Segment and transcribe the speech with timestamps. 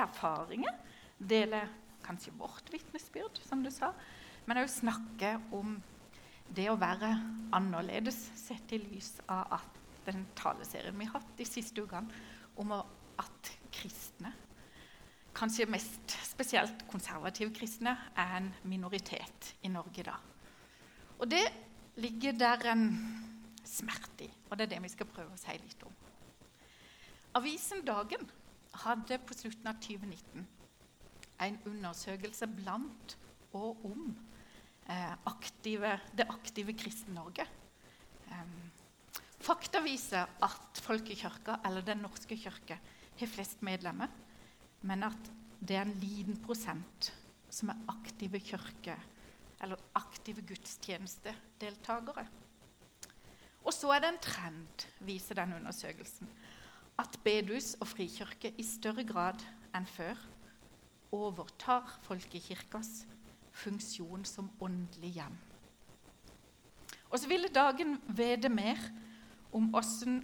[0.00, 0.76] dele erfaringer,
[1.18, 1.68] dele
[2.04, 3.92] kanskje vårt vitnesbyrd, som du sa,
[4.46, 5.76] men òg snakke om
[6.50, 7.12] det å være
[7.54, 12.10] annerledes, sett i lys av at den taleserien vi har hatt de siste ukene,
[12.56, 14.32] om at kristne,
[15.36, 20.16] kanskje mest spesielt konservative kristne, er en minoritet i Norge da.
[21.20, 21.44] Og det
[22.00, 22.88] ligger der en
[23.64, 25.94] smerte i, og det er det vi skal prøve å si litt om.
[27.38, 28.24] Avisen Dagen
[28.84, 30.46] hadde på slutten av 2019
[31.40, 33.16] en undersøkelse blant
[33.56, 34.10] og om
[34.86, 37.46] eh, aktive, det aktive Kristen-Norge.
[38.30, 38.50] Eh,
[39.40, 42.78] fakta viser at folkekirka, eller Den norske kirke,
[43.20, 44.12] har flest medlemmer,
[44.86, 47.10] men at det er en liten prosent
[47.50, 48.94] som er aktive kirke,
[49.60, 52.24] eller aktive gudstjenestedeltakere.
[53.60, 56.30] Og så er det en trend, viser den undersøkelsen,
[57.00, 59.40] at bedehus og frikirke i større grad
[59.76, 60.18] enn før
[61.14, 63.04] overtar folkekirkas
[63.62, 65.38] funksjon som åndelig hjem.
[67.10, 68.78] Og så ville dagen vede mer
[69.52, 70.20] om hvordan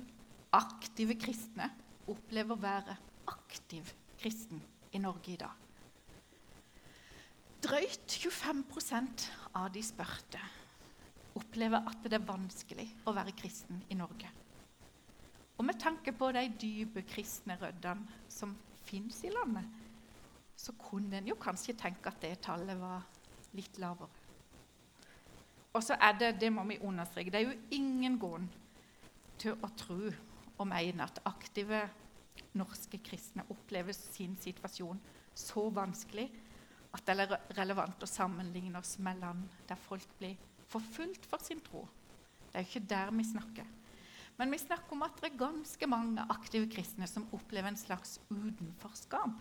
[0.54, 1.66] aktive kristne
[2.06, 2.96] opplever å være
[3.32, 3.88] aktiv
[4.20, 4.62] kristen
[4.94, 5.64] i Norge i dag.
[7.66, 9.26] Drøyt 25%
[9.58, 10.42] av de spurte
[11.36, 14.30] opplever at det er vanskelig å være kristen i Norge.
[15.56, 18.52] Og med tanke på de dype kristne røddene som
[18.86, 19.64] fins i landet,
[20.56, 23.04] så kunne en jo kanskje tenke at det tallet var
[23.56, 24.24] litt lavere.
[25.76, 28.48] Og så er det, det må vi understreke, det er jo ingen grunn
[29.36, 29.98] til å tro
[30.56, 31.82] og mene at aktive
[32.56, 35.00] norske kristne opplever sin situasjon
[35.36, 36.30] så vanskelig
[36.96, 40.36] at det er relevant å sammenligne oss med land der folk blir
[40.70, 41.84] forfulgt for sin tro.
[42.48, 43.68] Det er jo ikke der vi snakker.
[44.36, 48.18] Men vi snakker om at det er ganske mange aktive kristne som opplever en slags
[48.28, 49.38] utenforskap.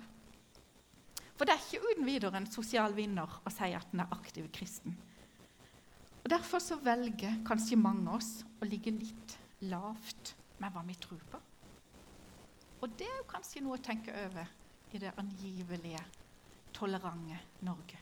[1.35, 4.47] For det er ikke uten videre en sosial vinner å si at en er aktiv
[4.55, 4.95] kristen.
[6.23, 9.35] Og Derfor så velger kanskje mange av oss å ligge litt
[9.67, 10.31] lavt
[10.63, 11.41] med hva vi tror på.
[12.81, 14.47] Og det er jo kanskje noe å tenke over
[14.95, 16.01] i det angivelige,
[16.75, 17.99] tolerante Norge.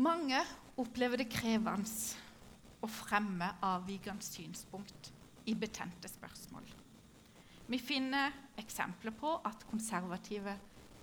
[0.00, 0.40] Mange
[0.80, 1.88] opplever det krevende
[2.82, 5.12] å fremme avvikende synspunkt
[5.46, 6.66] i betente spørsmål.
[7.70, 10.56] Vi finner eksempler på at konservative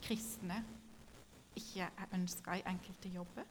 [0.03, 0.59] kristne
[1.57, 3.47] ikke er ønska i enkelte jobber.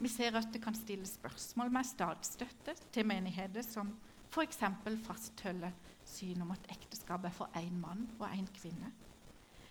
[0.00, 3.92] Vi ser at det kan stilles spørsmål med statsstøtte til menigheter som
[4.30, 4.62] f.eks.
[5.04, 5.74] fastholder
[6.06, 8.92] syn om at ekteskap er for én mann og én kvinne.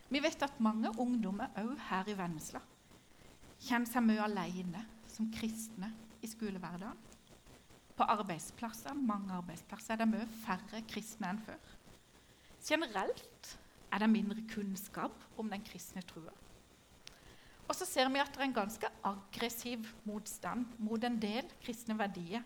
[0.09, 2.61] Vi vet at mange ungdommer òg her i Vennesla
[3.59, 5.91] kjenner seg mye alene som kristne
[6.23, 7.08] i skolehverdagen.
[7.99, 11.57] På arbeidsplasser, mange arbeidsplasser er det mye færre kristne enn før.
[12.63, 13.49] Generelt
[13.91, 16.31] er det mindre kunnskap om den kristne trua.
[17.67, 21.97] Og så ser vi at det er en ganske aggressiv motstand mot en del kristne
[21.99, 22.39] verdier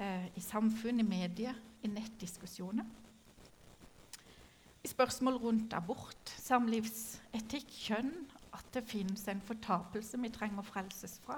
[0.00, 2.88] eh, i samfunn, i medier, i nettdiskusjoner.
[4.82, 8.14] I spørsmål rundt abort, samlivsetikk, kjønn,
[8.56, 11.36] at det finnes en fortapelse vi trenger å frelses fra,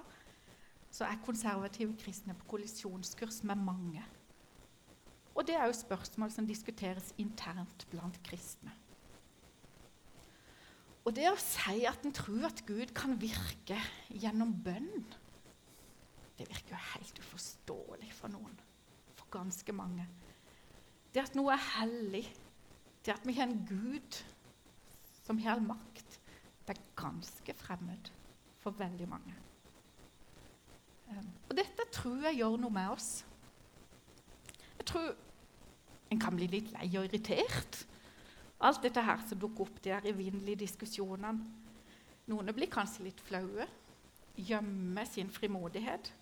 [0.94, 4.04] så er konservative kristne på kollisjonskurs med mange.
[5.34, 8.70] Og det er jo spørsmål som diskuteres internt blant kristne.
[11.04, 13.76] Og det å si at en tror at Gud kan virke
[14.08, 15.02] gjennom bønn,
[16.38, 18.54] det virker jo helt uforståelig for noen.
[19.18, 20.06] For ganske mange.
[21.12, 22.24] Det at noe er hellig,
[23.04, 24.20] det at vi har en Gud
[25.24, 26.20] som har all makt,
[26.64, 28.10] det er ganske fremmed
[28.62, 29.34] for veldig mange.
[31.48, 33.10] Og dette tror jeg gjør noe med oss.
[34.78, 35.12] Jeg tror
[36.12, 37.84] en kan bli litt lei og irritert.
[38.64, 41.34] Alt dette her som dukker opp, de der evinnelige diskusjonene.
[42.30, 43.66] Noen blir kanskje litt flaue,
[44.34, 46.12] gjemmer sin frimodighet.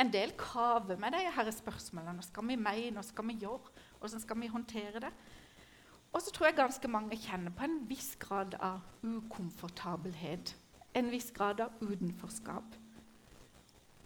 [0.00, 2.16] En del kaver med her spørsmålene.
[2.18, 5.12] Hva skal vi mene, hva skal vi gjøre, hvordan skal vi håndtere det?
[6.12, 10.56] Og så tror jeg ganske mange kjenner på en viss grad av ukomfortabelhet.
[10.94, 12.74] En viss grad av utenforskap.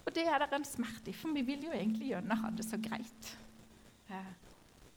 [0.07, 2.65] Og det er det en smerte i, for vi vil jo egentlig gjerne ha det
[2.67, 3.31] så greit.
[4.09, 4.33] Eh,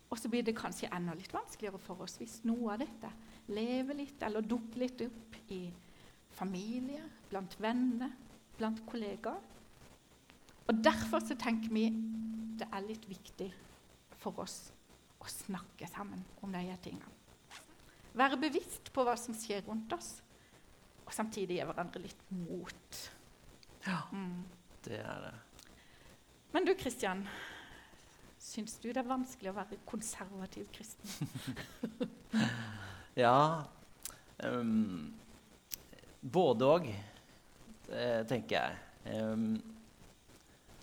[0.09, 3.09] og så blir det kanskje enda litt vanskeligere for oss hvis noe av dette
[3.53, 5.63] lever litt eller dukker litt opp i
[6.37, 8.13] familie, blant venner,
[8.57, 9.41] blant kollegaer.
[10.69, 11.87] Og Derfor så tenker vi
[12.59, 13.47] det er litt viktig
[14.19, 14.59] for oss
[15.19, 17.15] å snakke sammen om disse tingene.
[18.19, 20.19] Være bevisst på hva som skjer rundt oss,
[21.05, 23.01] og samtidig gi hverandre litt mot.
[23.85, 24.01] Ja.
[24.13, 24.58] Mm.
[24.85, 25.33] Det er det.
[26.53, 27.25] Men du Kristian,
[28.41, 31.09] syns du det er vanskelig å være konservativ kristen?
[33.19, 33.65] Ja
[34.45, 35.09] um,
[36.19, 36.87] Både òg,
[38.27, 38.79] tenker jeg.
[39.15, 39.53] Um,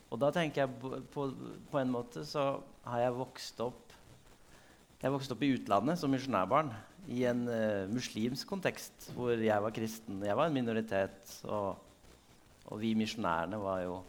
[0.08, 1.26] og da tenker jeg på, på,
[1.70, 2.46] på en måte så
[2.86, 3.92] har jeg vokst opp
[5.02, 6.72] Jeg vokste opp i utlandet som misjonærbarn
[7.12, 10.24] i en uh, muslimsk kontekst hvor jeg var kristen.
[10.24, 11.76] Jeg var en minoritet, og,
[12.66, 14.00] og vi misjonærene var jo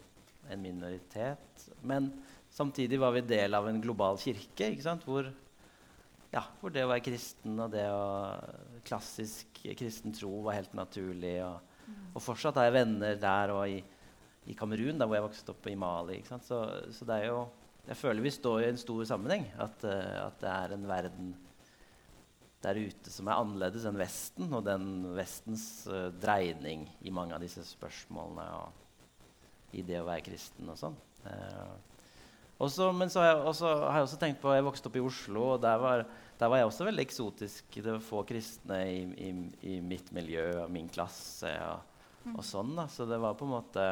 [0.52, 1.68] en minoritet.
[1.86, 2.10] Men
[2.54, 4.72] samtidig var vi del av en global kirke
[5.06, 5.30] hvor,
[6.34, 8.08] ja, hvor, det å være kristen og det å
[8.88, 11.38] klassisk kristen tro var helt naturlig.
[11.46, 13.80] Og, og fortsatt har jeg venner der og i,
[14.48, 16.22] i Kamerun, hvor jeg vokste opp, i Mali.
[16.28, 16.62] Så,
[16.92, 17.48] så, det er jo
[17.88, 19.46] Jeg føler vi står i en stor sammenheng.
[19.64, 21.36] At, uh, at det er en verden
[22.66, 24.88] der ute som er annerledes enn Vesten, og den
[25.18, 30.80] Vestens uh, dreining i mange av disse spørsmålene og i det å være kristen og
[30.80, 30.96] sånn.
[31.28, 31.76] Uh,
[32.58, 35.04] også, men så har jeg, også, har jeg, også, tenkt på Jeg vokste opp i
[35.06, 36.04] Oslo, og der var,
[36.40, 37.70] der var jeg også veldig eksotisk.
[37.76, 39.32] Det var få kristne i, i,
[39.76, 42.34] i mitt miljø og min klasse og, mm.
[42.34, 42.74] og, sånn.
[42.80, 42.88] da.
[42.90, 43.86] Så det var på en måte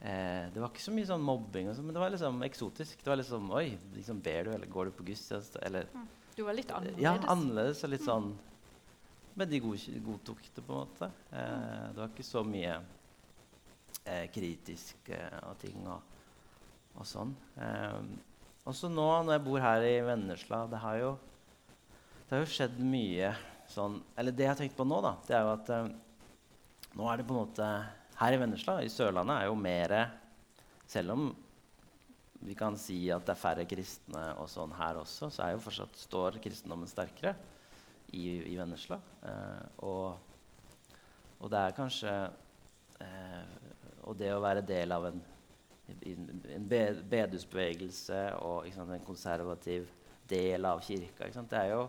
[0.00, 3.04] eh, Det var ikke så mye sånn mobbing, så, men det var liksom eksotisk.
[3.04, 3.66] Det var liksom Oi,
[3.98, 5.60] liksom ber du, eller går du på gudstjeneste?
[5.68, 6.08] Eller mm.
[6.38, 7.02] Du var litt annerledes?
[7.02, 8.28] Ja, annerledes og litt sånn
[9.34, 11.08] Men de godtok det, på en måte.
[11.34, 12.76] Eh, det var ikke så mye
[14.04, 16.14] eh, kritisk eh, og ting og,
[16.94, 17.32] og sånn.
[17.58, 17.98] Eh,
[18.70, 21.10] også nå når jeg bor her i Vennesla, det har jo,
[22.20, 23.34] det har jo skjedd mye
[23.74, 25.90] sånn Eller det jeg har tenkt på nå, da, det er jo at eh,
[27.00, 27.72] nå er det på en måte
[28.22, 29.98] Her i Vennesla, i Sørlandet, er jo mer
[30.86, 31.32] Selv om
[32.40, 35.62] vi kan si at det er færre kristne og sånn her også, så er jo
[35.64, 37.34] fortsatt, står kristendommen sterkere
[38.14, 39.00] i, i Vennesla.
[39.26, 40.92] Eh, og,
[41.38, 42.14] og, det er kanskje
[43.04, 43.56] eh,
[44.08, 45.18] Og det å være del av en,
[46.06, 49.90] en bedehusbevegelse og sant, en konservativ
[50.28, 51.82] del av kirka det, jo,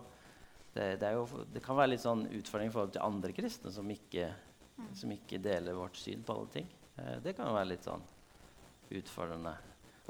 [0.74, 3.88] det, det, jo, det, kan være litt sånn utfordring i forhold til andre kristne som
[3.92, 4.30] ikke,
[4.96, 6.70] som ikke deler vårt syn på alle ting.
[6.96, 8.04] Eh, det kan jo være litt sånn
[9.00, 9.54] utfordrende.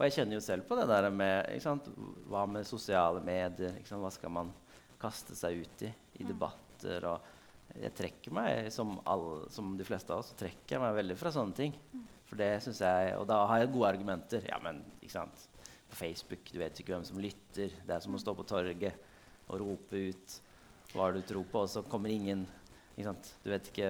[0.01, 1.67] Og jeg kjenner jo selv på det der med
[2.33, 3.77] Hva med sosiale medier?
[3.85, 4.55] Hva skal man
[5.01, 6.31] kaste seg ut i i mm.
[6.31, 7.05] debatter?
[7.11, 11.19] Og jeg trekker meg, som, alle, som de fleste av oss, trekker jeg meg veldig
[11.21, 11.77] fra sånne ting.
[11.93, 12.07] Mm.
[12.31, 14.49] For det synes jeg, Og da har jeg gode argumenter.
[14.49, 15.45] Ja, men ikke sant?
[15.91, 17.77] På Facebook du vet ikke hvem som lytter.
[17.85, 18.97] Det er som å stå på torget
[19.51, 20.41] og rope ut
[20.95, 22.47] hva du tror på, og så kommer ingen
[23.05, 23.89] du vet ikke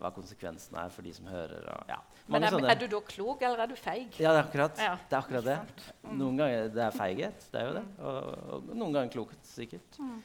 [0.00, 1.66] hva konsekvensen er for de som hører.
[1.72, 1.98] Og, ja.
[2.26, 4.16] Men er, er, du da klok, eller er du feig?
[4.18, 4.94] Ja, det er akkurat ja.
[4.96, 5.12] det.
[5.12, 5.58] Er akkurat det.
[6.02, 6.16] Mm.
[6.22, 7.84] Noen ganger det er feighet, det er jo det.
[7.92, 8.00] Mm.
[8.10, 10.00] Og, og noen ganger klokt, sikkert.
[10.02, 10.18] Mm.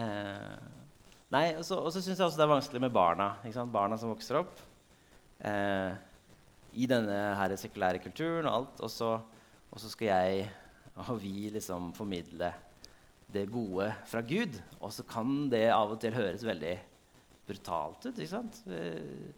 [0.00, 0.54] Eh,
[1.34, 3.32] nei, Og så syns jeg også det er vanskelig med barna.
[3.72, 4.62] Barna som vokser opp
[5.42, 5.92] eh,
[6.78, 8.82] i denne her sekulære kulturen og alt.
[8.86, 9.16] Og så,
[9.70, 10.50] og så skal jeg
[11.08, 12.52] og vi liksom formidle
[13.30, 14.58] det gode fra Gud.
[14.80, 16.76] Og så kan det av og til høres veldig
[17.48, 18.14] brutalt ut.
[18.14, 18.60] ikke sant?
[18.70, 19.30] Eh,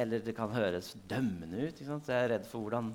[0.00, 1.82] eller det kan høres dømmende ut.
[1.82, 2.92] Så jeg er redd for hvordan,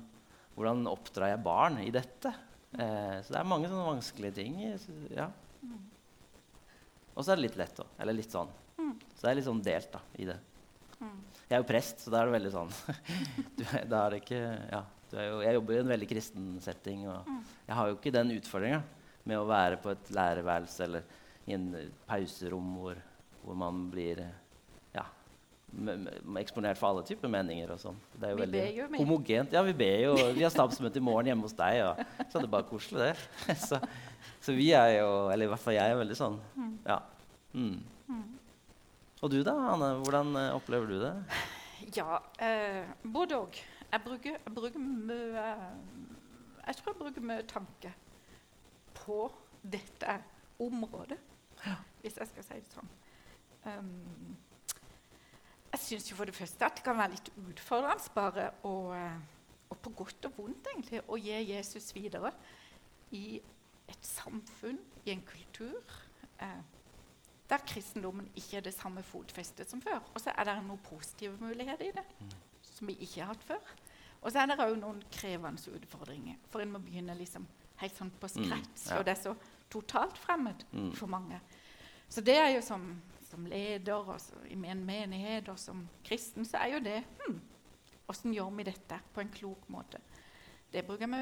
[0.55, 2.33] hvordan oppdrar jeg barn i dette.
[2.73, 4.59] Eh, så det er mange sånne vanskelige ting.
[5.15, 5.29] Ja.
[7.15, 7.95] Og så er det litt lett òg.
[7.99, 8.51] Eller litt sånn.
[9.19, 10.37] Så det er litt sånn delt da, i det.
[10.99, 12.71] Jeg er jo prest, så da er det veldig sånn
[13.57, 14.39] du, da er det ikke,
[14.69, 14.81] ja,
[15.15, 17.29] jo, Jeg jobber i en veldig kristen setting, og
[17.65, 18.81] jeg har jo ikke den utfordringa
[19.29, 21.07] med å være på et lærerværelse eller
[21.49, 21.69] i en
[22.07, 22.99] pauserom hvor,
[23.49, 24.21] hvor man blir
[26.39, 27.71] eksponert for alle typer meninger.
[27.73, 27.97] og sånn.
[28.15, 29.53] Det er jo vi veldig jo, homogent.
[29.53, 30.15] Ja, vi ber jo.
[30.35, 31.81] Vi har stabsmøte i morgen hjemme hos deg.
[31.85, 33.55] Og, så er det bare koselig, det.
[33.67, 33.79] så,
[34.41, 36.37] så, vi er jo Eller i hvert fall jeg er veldig sånn.
[36.55, 36.75] Mm.
[36.87, 36.99] Ja.
[37.53, 37.79] Mm.
[38.09, 38.27] mm.
[39.19, 39.93] Og du da, Anne?
[40.03, 41.13] Hvordan uh, opplever du det?
[41.95, 43.57] Ja, eh, både òg.
[43.89, 45.45] Jeg bruker, jeg bruker mye
[46.67, 47.91] Jeg tror jeg bruker mye tanke
[48.99, 49.23] på
[49.63, 50.19] dette
[50.61, 51.17] området,
[51.63, 51.77] ja.
[52.03, 52.91] hvis jeg skal si det sånn.
[53.67, 54.37] Um,
[55.69, 59.19] jeg syns for det første at det kan være litt utfordrende bare å, eh,
[59.69, 62.31] og på godt og vondt egentlig, å gi Jesus videre
[63.13, 63.39] i
[63.89, 65.93] et samfunn, i en kultur,
[66.39, 66.61] eh,
[67.49, 70.01] der kristendommen ikke er det samme fotfestet som før.
[70.13, 72.05] Og så er det noen positive muligheter i det
[72.63, 73.71] som vi ikke har hatt før.
[74.21, 77.47] Og så er det òg noen krevende utfordringer, for en må begynne liksom
[77.79, 78.83] helt sånn på scratch.
[78.83, 78.99] Mm, ja.
[78.99, 79.33] Og det er så
[79.71, 80.91] totalt fremmed mm.
[80.97, 81.39] for mange.
[82.09, 82.89] Så det er jo som
[83.29, 87.39] som leder og i en menighet og som kristen, så er jo det hmm,
[88.09, 89.99] Hvordan gjør vi dette på en klok måte?
[90.73, 91.19] Det bruker vi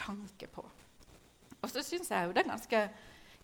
[0.00, 0.64] tanke på.
[1.60, 2.80] Og så syns jeg jo det er ganske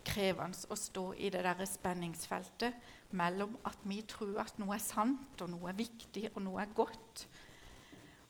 [0.07, 5.37] krevende å stå i det der spenningsfeltet mellom at vi tror at noe er sant,
[5.43, 7.27] og noe er viktig, og noe er godt.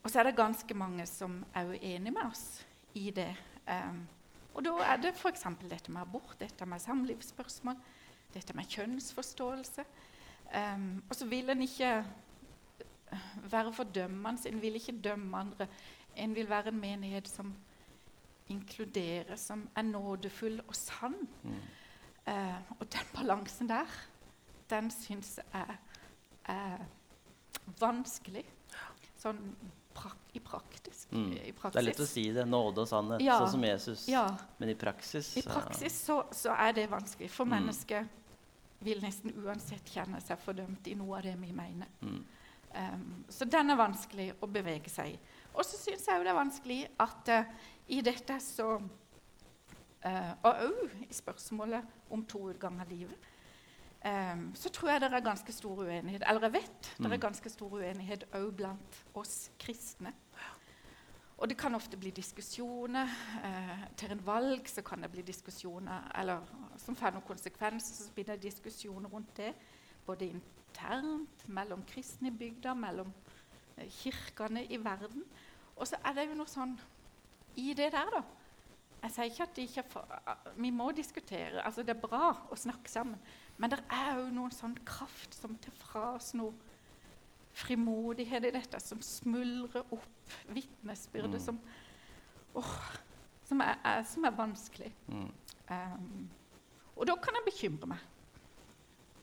[0.03, 2.45] Og så er det ganske mange som er uenige med oss
[2.99, 3.31] i det.
[3.67, 4.03] Um,
[4.57, 5.45] og da er det f.eks.
[5.69, 7.79] dette med abort, dette med samlivsspørsmål
[8.33, 9.85] dette med kjønnsforståelse.
[10.55, 11.91] Um, og så vil en ikke
[13.51, 15.67] være fordømmende, en vil ikke dømme andre.
[16.15, 17.53] En vil være en menighet som
[18.47, 21.17] inkluderer, som er nådefull og sann.
[21.43, 21.57] Mm.
[22.27, 23.91] Uh, og den balansen der,
[24.69, 25.75] den syns jeg
[26.47, 26.85] er
[27.79, 28.43] vanskelig.
[29.17, 29.39] Sånn
[29.97, 31.31] prak i, praktisk, Mm.
[31.33, 31.73] i praksis.
[31.73, 32.45] Det er lett å si det.
[32.45, 33.39] Nåde og sannhet, Ja.
[33.41, 34.07] sånn som Jesus.
[34.07, 34.27] Ja,
[34.59, 37.55] Men i praksis I praksis så, så er det vanskelig, for Mm.
[37.57, 38.07] mennesket
[38.81, 41.87] vil nesten uansett kjenne seg fordømt i noe av det vi mener.
[42.01, 42.23] Mm.
[42.75, 45.19] Um, så den er vanskelig å bevege seg i.
[45.55, 47.43] Og så syns jeg jo det er vanskelig at uh,
[47.89, 48.75] i dette så
[50.05, 53.17] uh, Og òg i spørsmålet om to utganger av livet,
[54.07, 56.23] um, så tror jeg det er ganske stor uenighet.
[56.27, 57.19] Eller jeg vet det er Mm.
[57.19, 60.13] ganske stor uenighet òg blant oss kristne.
[61.37, 63.07] Og det kan ofte bli diskusjoner.
[63.43, 66.41] Eh, til en valg så kan det bli diskusjoner eller
[66.77, 69.53] som får noen konsekvenser, så blir det diskusjoner rundt det.
[70.05, 73.13] Både internt, mellom kristne i bygda, mellom
[73.77, 75.23] eh, kirkene i verden.
[75.75, 76.79] Og så er det jo noe sånn
[77.55, 78.23] i det der, da.
[79.03, 80.07] Jeg sier ikke at ikke for,
[80.55, 81.61] Vi må diskutere.
[81.65, 83.19] altså Det er bra å snakke sammen.
[83.57, 86.53] Men det er òg noen sånn kraft som tar fra oss noe
[87.57, 91.45] frimodighet i dette, som smuldrer opp vitnesbyrdet Mm.
[91.45, 91.59] som,
[92.53, 92.75] oh,
[93.43, 94.91] som, er, er, som er vanskelig.
[95.07, 95.31] Mm.
[95.71, 96.29] Um,
[96.95, 98.05] og da kan jeg bekymre meg.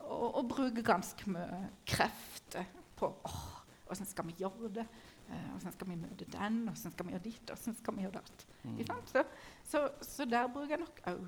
[0.00, 2.66] Og, og bruke ganske mye krefter
[2.98, 3.44] på åh,
[3.86, 4.86] hvordan skal vi gjøre det?
[5.24, 6.58] Åssen Hvordan skal vi møte den?
[6.68, 7.50] Hvordan skal vi gjøre ditt?
[7.54, 8.46] Åssen skal vi gjøre datt?
[8.64, 8.82] Mm.
[9.08, 9.22] Så,
[9.64, 11.22] så, så der bruker jeg nok òg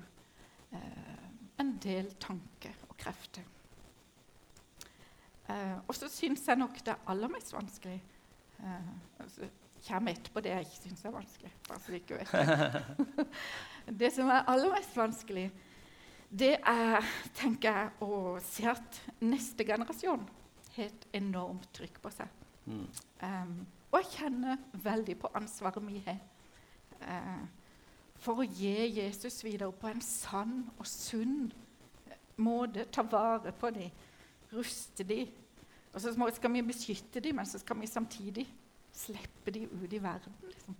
[0.77, 1.25] eh,
[1.63, 3.45] en del tanke og krefter.
[5.47, 8.01] Eh, og så syns jeg nok det aller mest vanskelig
[8.59, 8.89] eh,
[9.19, 9.47] altså,
[9.87, 11.51] kommer etterpå det jeg ikke syns er vanskelig.
[11.67, 13.27] bare så ikke vet det.
[14.01, 15.45] det som er aller mest vanskelig,
[16.29, 17.05] det er
[17.37, 20.25] tenker jeg, å se at neste generasjon
[20.75, 22.33] har et enormt trykk på seg.
[22.65, 22.83] Mm.
[23.21, 23.53] Um,
[23.93, 26.17] og jeg kjenner veldig på ansvaret vi har
[26.99, 27.45] eh,
[28.19, 31.47] for å gi Jesus videre på en sann og sunn
[32.37, 32.85] måte.
[32.91, 33.91] Ta vare på dem,
[34.53, 35.27] ruste dem.
[35.93, 38.45] Og så skal vi beskytte dem, men så skal vi samtidig
[38.93, 40.33] slippe dem ut i verden.
[40.45, 40.75] Liksom.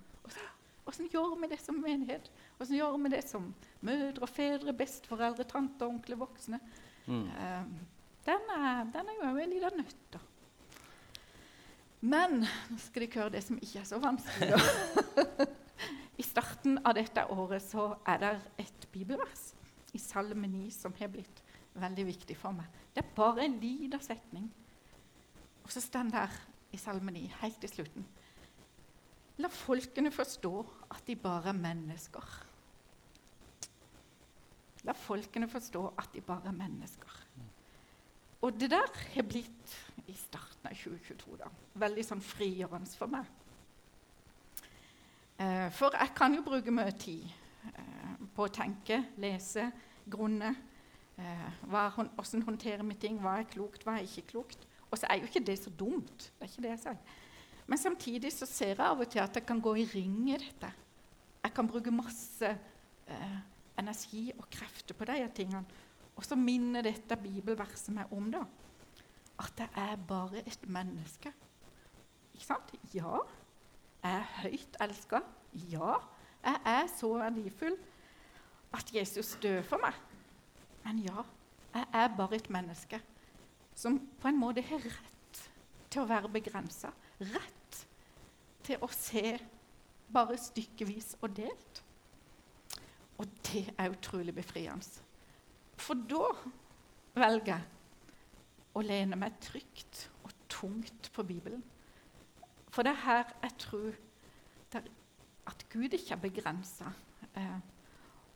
[0.84, 2.32] Hvordan gjør vi det som menighet?
[2.58, 6.60] Hvordan gjør vi det som mødre og fedre, besteforeldre, tanter, onkler, voksne?
[7.06, 7.28] Mm.
[7.28, 7.74] Um,
[8.26, 10.20] den, er, den er jo en liten nøtt, da.
[12.02, 14.60] Men nå skal dere høre det som ikke er så vanskelig.
[16.22, 18.32] I starten av dette året så er det
[18.64, 19.50] et bibelvers
[19.98, 21.42] i Salme 9 som har blitt
[21.82, 22.68] veldig viktig for meg.
[22.94, 24.48] Det er bare en liten setning.
[25.64, 26.38] Og så står den der
[26.74, 28.08] i Salme 9, helt til slutten
[29.38, 30.52] La folkene forstå
[30.96, 32.30] at de bare er mennesker.
[34.88, 37.18] La folkene forstå at de bare er mennesker.
[38.42, 39.76] Og det der har blitt
[40.08, 41.52] i starten av 2022 da,
[41.84, 43.30] veldig sånn frigjørende for meg.
[45.38, 47.26] Eh, for jeg kan jo bruke mye tid
[47.70, 49.68] eh, på å tenke, lese,
[50.10, 50.54] grunne.
[51.18, 53.18] Eh, hva, hvordan håndterer vi ting?
[53.22, 54.68] Hva er klokt, hva er ikke klokt?
[54.92, 56.32] Og så er jo ikke det så dumt.
[56.38, 57.00] det er ikke det jeg sier.
[57.68, 60.38] Men samtidig så ser jeg av og til at jeg kan gå i ring i
[60.40, 60.70] dette.
[61.44, 62.52] Jeg kan bruke masse
[63.08, 63.40] eh,
[63.80, 65.66] energi og krefter på de tingene.
[66.16, 68.42] Og så minner dette bibelverset meg om da,
[69.38, 71.34] at jeg er bare et menneske.
[72.34, 72.74] Ikke sant?
[72.94, 73.20] Ja,
[74.04, 75.22] jeg er høyt elska.
[75.70, 75.98] Ja,
[76.46, 77.78] jeg er så verdifull
[78.74, 79.94] at Jesus dør for meg.
[80.88, 81.24] Men ja,
[81.74, 83.02] jeg er bare et menneske
[83.76, 85.40] som på en måte har rett
[85.92, 86.94] til å være begrensa.
[87.20, 87.80] Rett
[88.64, 89.34] til å se
[90.16, 91.82] bare stykkevis og delt.
[93.20, 95.04] Og det er utrolig befriende.
[95.76, 96.30] For da
[97.18, 98.46] velger jeg
[98.78, 101.66] å lene meg trygt og tungt på Bibelen.
[102.72, 104.00] For det er her jeg tror
[105.52, 106.94] at Gud ikke er begrensa.
[107.34, 107.60] Eh,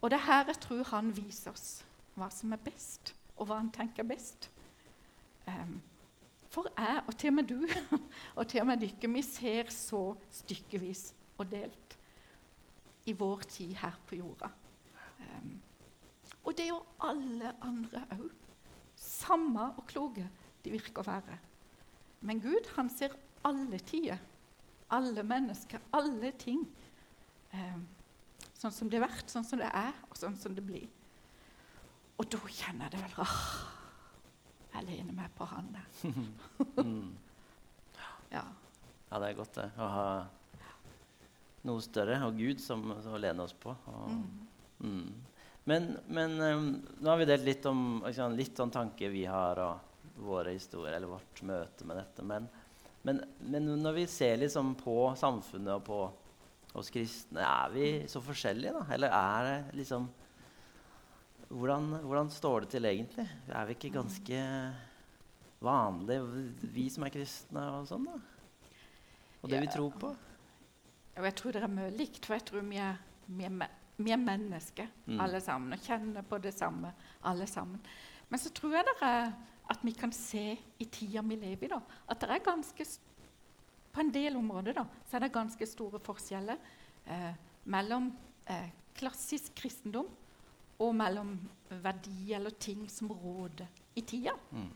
[0.01, 1.69] og det er her jeg tror han viser oss
[2.17, 4.49] hva som er best, og hva han tenker best.
[5.47, 5.79] Um,
[6.51, 7.59] for jeg, og til og med du,
[8.37, 10.03] og til og med dere, vi ser så
[10.41, 11.97] stykkevis og delt
[13.09, 14.51] i vår tid her på jorda.
[15.21, 15.55] Um,
[16.43, 18.29] og det gjør alle andre òg.
[19.01, 20.27] Samme og kloke
[20.61, 21.37] de virker å være.
[22.21, 23.15] Men Gud han ser
[23.47, 24.19] alle tider,
[24.93, 26.61] alle mennesker, alle ting.
[27.53, 27.87] Um,
[28.53, 30.89] sånn som det har vært, sånn som det er, og sånn som det blir.
[32.31, 33.39] Da kjenner jeg det vel åh,
[34.71, 35.87] Jeg lener meg på han der.
[36.85, 37.11] Mm.
[38.31, 38.45] Ja.
[39.11, 39.65] Ja, det er godt det.
[39.75, 40.05] Å ha
[41.67, 43.73] noe større og Gud som, som å lene oss på.
[43.91, 44.21] Og, Mm.
[44.87, 45.09] mm.
[45.67, 46.69] Men, men um,
[47.03, 50.95] nå har vi delt litt om liksom, litt sånn tanker vi har, og våre historier,
[50.95, 52.23] eller vårt møte med dette.
[52.25, 52.47] Men,
[53.05, 53.19] men,
[53.51, 55.99] men når vi ser liksom på samfunnet og på
[56.79, 58.87] oss kristne, er vi så forskjellige, da?
[58.95, 60.07] Eller er det liksom
[61.51, 63.27] hvordan, hvordan står det til egentlig?
[63.51, 64.41] Er vi ikke ganske
[65.61, 66.21] vanlige,
[66.73, 68.17] vi som er kristne og sånn, da?
[69.41, 69.61] Og det Ja.
[69.65, 70.15] vi tror på?
[71.17, 74.11] Og jeg tror det er mye likt, for jeg tror vi er, vi er, vi
[74.11, 75.19] er mennesker Mm.
[75.19, 76.93] alle sammen og kjenner på det samme
[77.23, 77.79] alle sammen.
[78.29, 79.33] Men så tror jeg det er
[79.69, 82.85] at vi kan se i tida vi lever i, da, at det er ganske
[83.93, 86.57] På en del områder da, så er det ganske store forskjeller
[87.07, 87.33] eh,
[87.65, 88.15] mellom
[88.47, 90.07] eh, klassisk kristendom
[90.81, 91.35] og mellom
[91.83, 94.33] verdi eller ting som råder i tida.
[94.51, 94.69] Mm.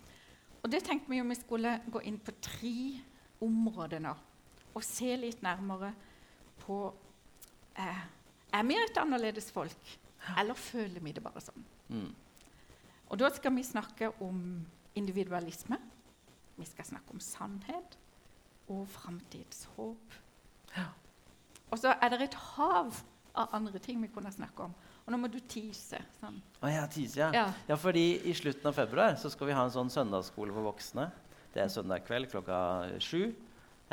[0.63, 2.75] Og det tenkte vi om vi skulle gå inn på tre
[3.45, 4.13] områder nå.
[4.75, 5.93] Og se litt nærmere
[6.63, 6.79] på
[7.79, 8.03] eh,
[8.55, 9.89] Er vi et annerledes folk,
[10.39, 11.65] eller føler vi det bare sånn?
[11.89, 12.12] Mm.
[13.12, 14.39] Og da skal vi snakke om
[14.95, 15.77] individualisme.
[16.55, 17.97] Vi skal snakke om sannhet
[18.71, 20.15] og framtidshåp.
[21.71, 22.95] Og så er det et hav
[23.35, 24.75] av andre ting vi kunne snakke om.
[25.05, 26.00] Og nå må du tease.
[26.17, 26.39] Sånn.
[26.65, 27.29] Å ja, tease, ja.
[27.35, 27.45] Ja.
[27.69, 31.12] ja, fordi i slutten av februar så skal vi ha en sånn søndagsskole for voksne.
[31.53, 32.57] Det er søndag kveld klokka
[33.03, 33.29] sju.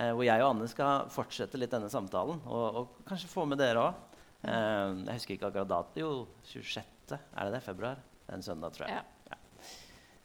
[0.00, 2.40] Eh, hvor jeg og Anne skal fortsette litt denne samtalen.
[2.48, 4.16] Og, og kanskje få med dere òg.
[4.40, 6.00] Eh, jeg husker ikke akkurat dato.
[6.00, 6.14] Jo,
[6.48, 7.12] 26.
[7.12, 7.62] Er det det?
[7.68, 8.00] Februar?
[8.00, 9.04] Det er en søndag, tror jeg.
[9.28, 9.38] Ja.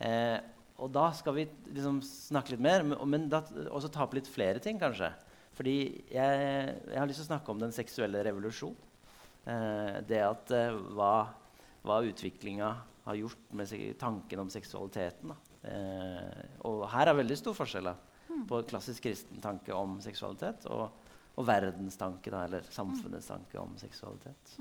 [0.07, 0.39] Eh,
[0.79, 3.41] og da skal vi liksom snakke litt mer, men, da,
[3.73, 5.11] også ta opp litt flere ting, kanskje.
[5.57, 5.77] Fordi
[6.13, 6.41] jeg,
[6.93, 8.77] jeg har lyst til å snakke om den seksuelle revolusjon.
[9.47, 11.29] Eh, det at eh, hva,
[11.87, 12.71] hva utviklinga
[13.07, 15.31] har gjort med tanken om seksualiteten.
[15.63, 17.87] Eh, og her er veldig stor forskjell
[18.47, 20.89] på klassisk kristen tanke om seksualitet og,
[21.39, 24.57] og verdens tanke, da, eller samfunnets tanke om seksualitet.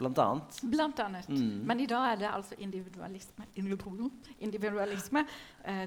[0.00, 0.58] Blant annet.
[0.66, 1.28] Blant annet.
[1.30, 1.60] Mm.
[1.68, 3.46] Men i dag er det altså individualisme.
[4.40, 5.22] individualisme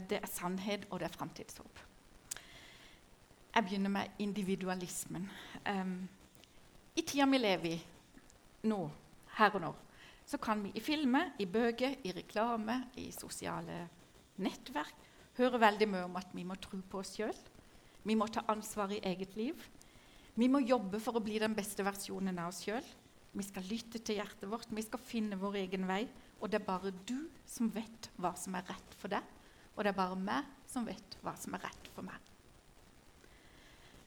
[0.07, 1.83] det er sannhet, og det er framtidshåp.
[3.55, 5.27] Jeg begynner med individualismen.
[5.67, 6.07] Um,
[6.95, 7.81] I tida vi lever i
[8.67, 8.81] nå,
[9.37, 9.73] her og nå,
[10.25, 13.83] så kan vi i filmer, i bøker, i reklame, i sosiale
[14.41, 15.05] nettverk
[15.39, 17.35] høre veldig mye om at vi må tro på oss sjøl.
[18.05, 19.59] Vi må ta ansvar i eget liv.
[20.35, 22.85] Vi må jobbe for å bli den beste versjonen av oss sjøl.
[23.35, 26.05] Vi skal lytte til hjertet vårt, vi skal finne vår egen vei.
[26.39, 29.23] Og det er bare du som vet hva som er rett for deg,
[29.75, 32.19] og det er bare meg som vet hva som er rett for meg.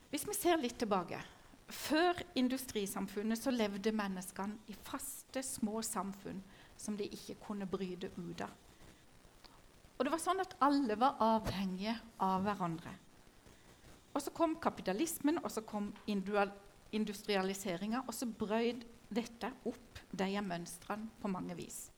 [0.08, 1.20] Hvis vi ser litt tilbake
[1.68, 6.40] Før industrisamfunnet så levde menneskene i faste, små samfunn
[6.80, 8.54] som de ikke kunne bryte ut av.
[9.98, 12.92] Og det var sånn at alle var avhengige av hverandre.
[14.14, 21.10] Og så kom kapitalismen, og så kom industrialiseringa, og så brøyd dette opp de mønstrene
[21.20, 21.88] på mange vis.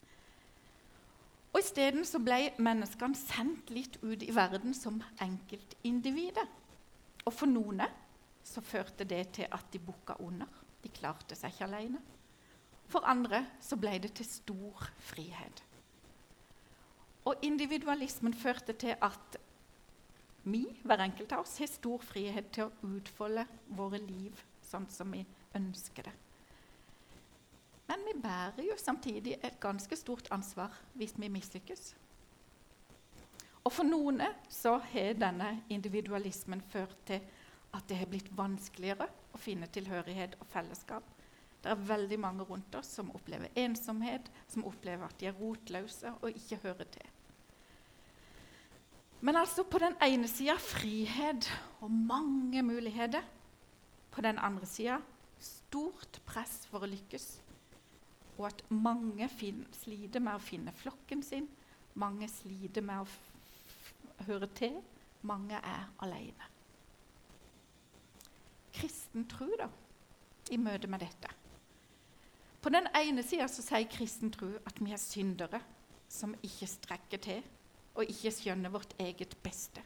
[1.50, 6.46] Og Isteden ble menneskene sendt litt ut i verden som enkeltindivider.
[7.26, 7.82] Og for noen
[8.44, 10.48] så førte det til at de bukka under.
[10.82, 12.00] De klarte seg ikke alene.
[12.90, 15.62] For andre så ble det til stor frihet.
[17.28, 19.36] Og individualismen førte til at
[20.42, 23.44] vi, hver enkelt av oss, har stor frihet til å utfolde
[23.76, 25.20] våre liv sånn som vi
[25.58, 26.14] ønsker det.
[27.90, 31.90] Men vi bærer jo samtidig et ganske stort ansvar hvis vi mislykkes.
[33.66, 37.20] Og for noen så har denne individualismen ført til
[37.76, 41.06] at det har blitt vanskeligere å finne tilhørighet og fellesskap.
[41.60, 46.12] Det er veldig mange rundt oss som opplever ensomhet, som opplever at de er rotløse
[46.20, 47.10] og ikke hører til.
[49.20, 51.50] Men altså på den ene sida frihet
[51.84, 53.20] og mange muligheter.
[54.10, 54.96] På den andre sida
[55.38, 57.26] stort press for å lykkes.
[58.38, 59.28] Og at mange
[59.76, 61.50] sliter med å finne flokken sin.
[61.94, 64.80] Mange sliter med å høre til.
[65.28, 66.48] Mange er alene.
[68.74, 69.68] Kristen tro, da,
[70.50, 71.30] i møte med dette.
[72.60, 75.62] På den ene sida sier kristen tro at vi er syndere
[76.10, 77.46] som ikke strekker til
[77.94, 79.82] og ikke skjønner vårt eget beste.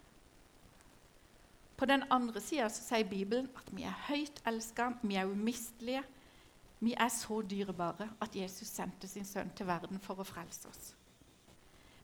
[1.77, 6.03] På den andre sida sier Bibelen at vi er høyt elska, vi er umistelige.
[6.81, 10.93] Vi er så dyrebare at Jesus sendte sin sønn til verden for å frelse oss.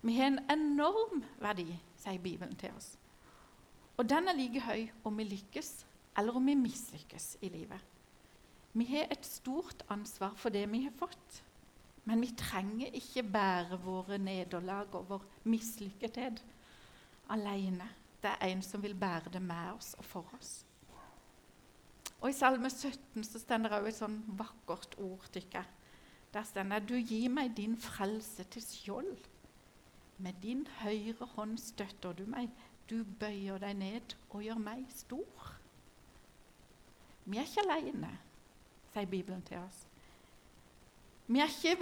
[0.02, 1.68] Vi har en enorm verdi,
[2.00, 2.94] sier Bibelen til oss.
[3.98, 5.84] Og den er like høy om vi lykkes
[6.18, 7.80] eller om vi mislykkes i livet.
[8.72, 11.42] Vi har et stort ansvar for det vi har fått.
[12.04, 16.40] Men vi trenger ikke bære våre nederlag og vår mislykkethet
[17.30, 17.86] alene.
[18.22, 20.64] Det er en som vil bære det med oss og for oss.
[22.20, 25.64] Og I Salme 17 så står det også et sånn vakkert ord jeg,
[26.32, 29.16] Der står det du gir meg din frelse til skjold.
[30.18, 32.50] Med din høyre hånd støtter du meg.
[32.90, 35.59] Du bøyer deg ned og gjør meg stor.
[37.30, 38.10] Vi er ikke alene,
[38.90, 39.84] sier Bibelen til oss.
[41.30, 41.76] Vi er ikke,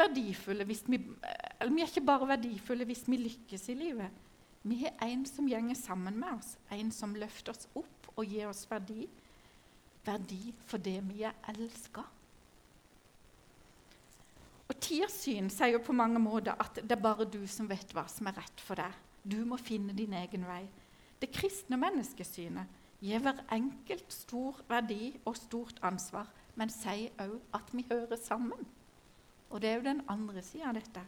[0.93, 4.27] vi, vi er ikke bare verdifulle hvis vi lykkes i livet.
[4.69, 8.51] Vi har en som gjenger sammen med oss, en som løfter oss opp og gir
[8.51, 9.07] oss verdi.
[10.05, 12.05] Verdi fordi vi er elska.
[14.69, 18.05] Og Tiersyn sier jo på mange måter at det er bare du som vet hva
[18.13, 18.93] som er rett for deg.
[19.25, 20.67] Du må finne din egen vei.
[21.19, 27.71] Det kristne menneskesynet gir hver enkelt stor verdi og stort ansvar, men sier òg at
[27.73, 28.67] vi hører sammen.
[29.51, 31.05] Og det er jo den andre sida av dette.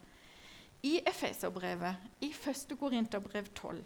[0.86, 2.76] I Efeserbrevet, i 1.
[2.80, 3.82] Korinterbrev 12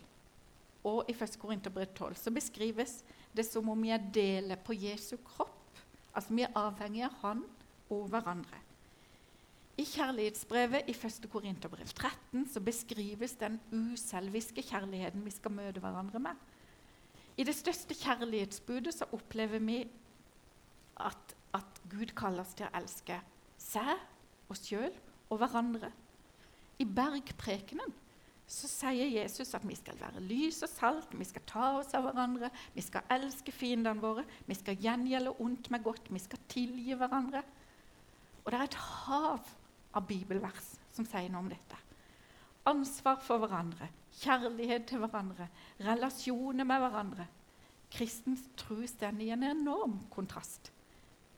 [0.85, 1.39] og i 1.
[1.41, 3.01] Korinterbrev 12 så beskrives
[3.35, 5.81] det som om vi er deler på Jesu kropp.
[6.15, 7.43] Altså vi er avhengige av Han
[7.91, 8.61] og hverandre.
[9.75, 11.25] I kjærlighetsbrevet i 1.
[11.33, 16.45] Korinterbrev 13 så beskrives den uselviske kjærligheten vi skal møte hverandre med.
[17.35, 19.81] I det største kjærlighetsbudet så opplever vi
[21.03, 23.19] at, at Gud kaller oss til å elske
[23.59, 23.97] seg,
[24.53, 24.93] oss sjøl
[25.33, 25.91] og hverandre.
[26.79, 27.95] I bergprekenen
[28.51, 32.05] så sier Jesus at vi skal være lys og salt, vi skal ta oss av
[32.07, 36.95] hverandre, vi skal elske fiendene våre, vi skal gjengjelde ondt med godt, vi skal tilgi
[36.99, 37.43] hverandre.
[38.45, 39.55] Og det er et hav
[39.97, 41.81] av bibelvers som sier noe om dette.
[42.69, 43.89] Ansvar for hverandre,
[44.21, 45.49] kjærlighet til hverandre,
[45.81, 47.27] relasjoner med hverandre.
[47.95, 50.73] Kristens tro står i en enorm kontrast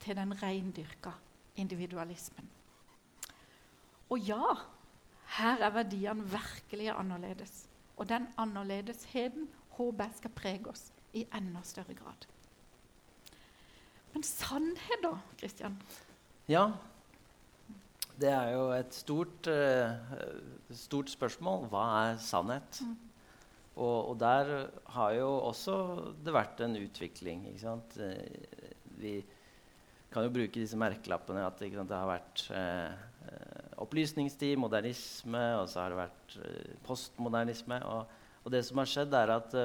[0.01, 1.13] til den reindyrka
[1.57, 2.49] individualismen.
[4.11, 4.55] Og ja,
[5.37, 7.67] her er verdiene virkelig annerledes.
[7.97, 12.27] Og den annerledesheten håper jeg skal prege oss i enda større grad.
[14.15, 15.77] Men sannhet, da, Kristian?
[16.49, 16.71] Ja,
[18.21, 21.67] det er jo et stort, uh, stort spørsmål.
[21.73, 22.81] Hva er sannhet?
[22.81, 22.95] Mm.
[23.77, 24.53] Og, og, der
[24.95, 25.75] har jo også
[26.25, 27.45] det vært en utvikling.
[27.61, 28.15] Uh,
[28.97, 29.19] vi
[30.13, 32.97] kan jo bruke disse merkelappene at det har vært uh,
[33.85, 36.39] opplysningstid, modernisme, og så har det vært
[36.87, 37.83] postmodernisme.
[37.85, 39.57] Og, og, det som har skjedd, er at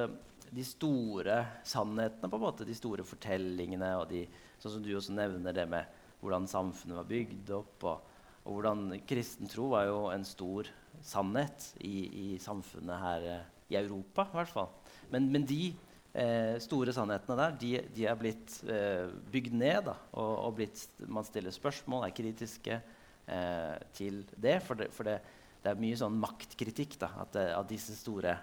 [0.51, 4.25] de store sannhetene, på en måte, de store fortellingene, og de,
[4.59, 8.10] sånn som du også nevner det med hvordan samfunnet var bygd opp, og,
[8.41, 10.69] og hvordan kristen tro var jo en stor
[11.05, 14.69] sannhet i, i samfunnet her eh, i Europa, i hvert fall.
[15.11, 15.71] Men, men de
[16.13, 19.83] eh, store sannhetene der de, de er blitt eh, bygd ned.
[19.87, 24.59] Da, og, og blitt, man stiller spørsmål, er kritiske eh, til det.
[24.65, 24.91] For, det.
[24.95, 25.19] for det,
[25.61, 26.97] det, er mye sånn maktkritikk.
[27.01, 28.37] Da, at, eh, at, disse store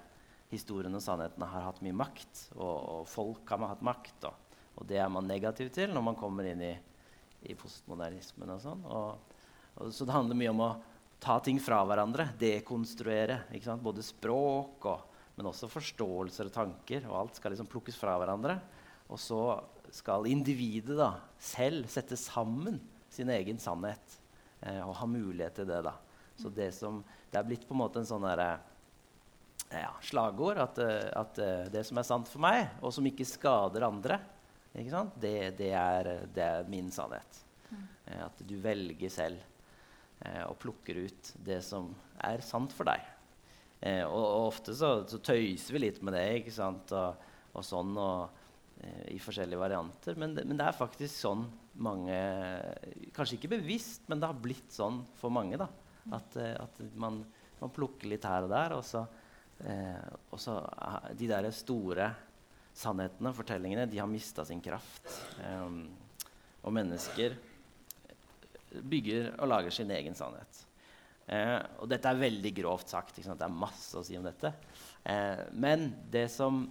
[0.53, 2.45] historiene og sannhetene har hatt mye makt.
[2.57, 4.31] Og, og folk har hatt makt.
[4.31, 6.77] Og, og, det er man negativ til når man kommer inn i,
[7.49, 8.57] i postmodernismen.
[8.57, 8.87] og sånn.
[8.89, 9.35] Og,
[9.95, 10.71] så det handler mye om å
[11.23, 13.41] ta ting fra hverandre, dekonstruere.
[13.83, 17.07] Både språk, og, men også forståelser og tanker.
[17.09, 18.59] og Alt skal liksom plukkes fra hverandre.
[19.09, 19.43] Og så
[19.95, 22.79] skal individet da, selv sette sammen
[23.13, 24.19] sin egen sannhet
[24.61, 25.81] eh, og ha mulighet til det.
[25.87, 25.95] da.
[26.39, 28.51] Så det, som, det er blitt på en måte en sånn derre
[29.73, 33.27] ja, slagord at, eh, at, eh, det som er sant for meg, og som ikke
[33.27, 34.21] skader andre,
[34.79, 37.41] ikke det, det, er, det, er, min sannhet.
[37.73, 37.87] Mm.
[38.29, 39.58] At du velger selv eh,
[40.19, 41.93] og plukker ut det som
[42.27, 43.05] er sant for deg.
[43.81, 46.93] Eh, og, og, ofte så, så, tøyser vi litt med det ikke sant?
[46.97, 48.41] Og, og sånn og,
[48.83, 50.19] eh, i forskjellige varianter.
[50.19, 51.47] Men det, men det, er faktisk sånn
[51.79, 52.15] mange
[53.15, 55.61] Kanskje ikke bevisst, men det har blitt sånn for mange.
[55.61, 55.69] da,
[56.17, 57.23] At, eh, at man,
[57.61, 58.75] man, plukker litt her og der.
[58.79, 59.05] Og så,
[59.63, 60.59] eh, og så
[61.15, 62.11] De der store
[62.79, 65.07] sannhetene, fortellingene, de har mista sin kraft.
[65.43, 65.89] Um,
[66.63, 67.35] og mennesker
[68.71, 70.65] bygger og lager sin egen sannhet.
[71.29, 73.21] Eh, og dette er veldig grovt sagt.
[73.21, 74.53] Det er masse å si om dette.
[75.05, 76.65] Eh, men det som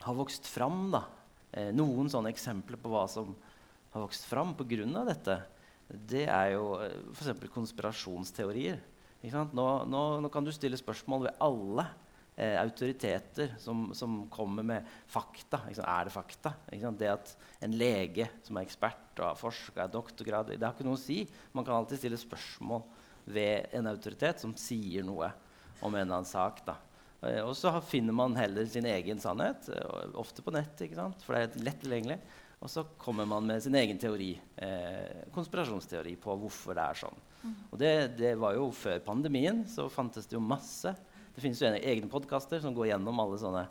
[0.00, 1.04] har vokst fram, da,
[1.52, 3.34] eh, noen sånne eksempler på hva som
[3.92, 5.04] har vokst fram pga.
[5.04, 5.42] dette,
[5.90, 7.50] det er jo eh, f.eks.
[7.52, 8.80] konspirasjonsteorier.
[9.22, 11.84] Nå, nå, nå, kan du stille spørsmål ved alle
[12.40, 15.62] eh, autoriteter som, som, kommer med fakta.
[15.68, 16.54] Er det fakta?
[16.70, 20.98] Det at en lege som er ekspert og har forska, doktorgrad Det har ikke noe
[20.98, 21.22] å si.
[21.52, 22.84] Man kan alltid stille spørsmål
[23.30, 25.28] ved en autoritet som sier noe
[25.80, 26.64] om en eller annen sak.
[26.66, 26.76] Da.
[27.20, 30.80] Eh, og så finner man heller sin egen sannhet, eh, ofte på nett,
[31.24, 32.20] for det er lett tilgjengelig.
[32.60, 37.20] Og så kommer man med sin egen teori, eh, konspirasjonsteori på hvorfor det er sånn.
[37.40, 37.54] Mm.
[37.70, 40.92] Og det, det, var jo Før pandemien så fantes det jo masse
[41.40, 43.62] det finnes jo egne podkaster som går gjennom alle sånne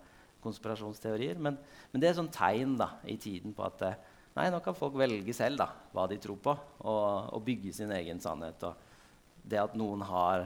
[0.41, 1.37] konspirasjonsteorier.
[1.37, 1.59] Men,
[1.91, 3.99] men, det er sånn tegn da, i tiden på at eh,
[4.37, 6.53] Nei, nå kan folk velge selv da, hva de tror på,
[6.87, 8.61] og, og bygge sin egen sannhet.
[8.63, 10.45] Og det at noen har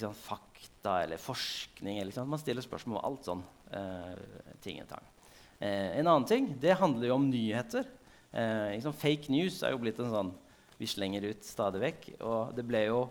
[0.00, 3.44] sant, fakta eller forskning eller, sant, Man stiller spørsmål om alt sånn.
[3.76, 4.80] Eh, ting.
[4.82, 7.86] Eh, en annen ting det handler jo om nyheter.
[8.32, 10.34] Eh, liksom, fake news er jo blitt en sånn
[10.80, 12.10] vi slenger ut stadig vekk.
[12.24, 13.04] Og det ble jo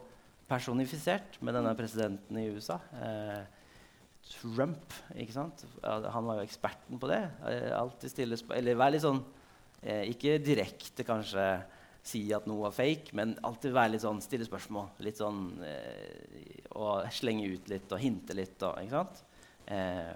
[0.49, 2.79] personifisert med denne presidenten i USA.
[2.97, 3.41] Eh,
[4.29, 4.93] Trump.
[5.15, 5.63] ikke sant?
[5.81, 7.21] Han var jo eksperten på det.
[7.49, 9.23] Eh, alltid stille Eller vær litt sånn
[9.81, 11.45] eh, Ikke direkte kanskje
[12.05, 14.87] si at noe var fake, men alltid være litt sånn stille spørsmål.
[15.05, 15.41] Litt sånn
[16.79, 18.57] Og slenge ut litt og hinte litt.
[18.63, 19.25] Og, ikke sant?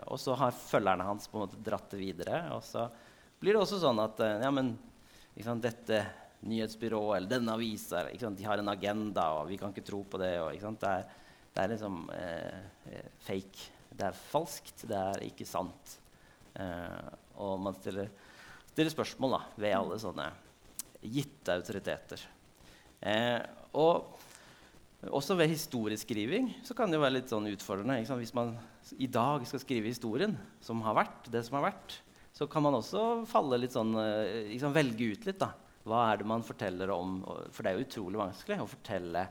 [0.10, 2.40] Og så har følgerne hans på en måte dratt det videre.
[2.56, 2.88] Og så
[3.42, 4.72] blir det også sånn at ja, men,
[5.62, 6.00] dette
[6.48, 10.34] nyhetsbyrået eller denne avisa de har en agenda, og vi kan ikke tro på det.
[10.42, 11.06] Og, det, er,
[11.54, 13.70] det, er, liksom eh, fake.
[13.94, 14.86] Det er falskt.
[14.90, 15.98] Det er ikke sant.
[16.60, 18.12] Eh, og man stiller,
[18.72, 20.30] stiller spørsmål da, ved alle sånne
[21.04, 22.22] gitte autoriteter.
[23.04, 23.40] Eh,
[23.80, 24.20] og
[25.12, 28.00] også ved historieskriving så kan det jo være litt sånn utfordrende.
[28.20, 28.56] Hvis man
[29.00, 31.98] i dag skal skrive historien som har vært, det som har vært,
[32.34, 33.92] så kan man også falle litt sånn,
[34.50, 35.42] liksom velge ut litt.
[35.42, 35.52] da.
[35.84, 37.18] Hva er det man forteller om?
[37.52, 39.26] For det er jo utrolig vanskelig å fortelle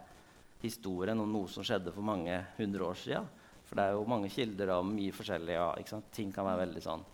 [0.63, 3.31] historien om noe som skjedde for mange hundre år siden.
[3.67, 5.57] For det er jo mange kilder om mye forskjellig.
[5.57, 7.05] Ja, Ting kan være veldig sånn.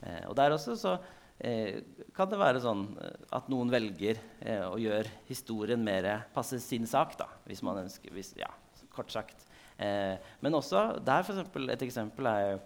[0.00, 0.94] Eh, og der også så
[1.38, 1.82] eh,
[2.16, 6.88] kan det være sånn eh, at noen velger eh, å gjøre historien mer passe sin
[6.88, 8.14] sak, da, hvis man ønsker.
[8.16, 8.48] Hvis, ja,
[8.96, 9.44] kort sagt.
[9.76, 12.56] Eh, men også der for eksempel, et eksempel er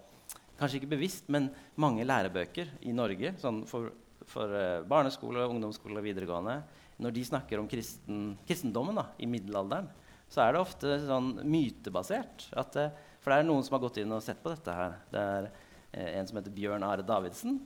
[0.61, 1.49] kanskje ikke bevisst, men
[1.81, 3.91] mange lærebøker i Norge sånn for
[4.31, 6.61] for uh, barneskole, ungdomsskole og videregående
[7.01, 9.89] Når de snakker om kristen, kristendommen da, i middelalderen,
[10.31, 12.47] så er det ofte sånn mytebasert.
[12.55, 14.95] At, uh, for det er noen som har gått inn og sett på dette her.
[15.11, 17.59] Det er uh, en som heter Bjørn Are Davidsen.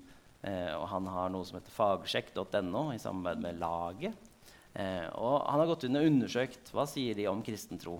[0.45, 4.27] og han har noe som heter fagsjekk.no i samarbeid med Laget.
[5.17, 7.95] og han har gått inn og undersøkt hva sier de om kristen tro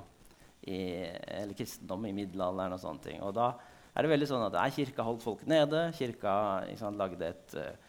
[0.62, 0.78] i,
[1.26, 2.76] eller kristendom i middelalderen.
[2.76, 3.24] Og sånne ting.
[3.26, 3.54] Og da
[3.96, 5.88] er det veldig sånn at nei, Kirka holdt folk nede.
[5.96, 6.36] Kirka
[6.80, 7.85] sant, lagde et eh,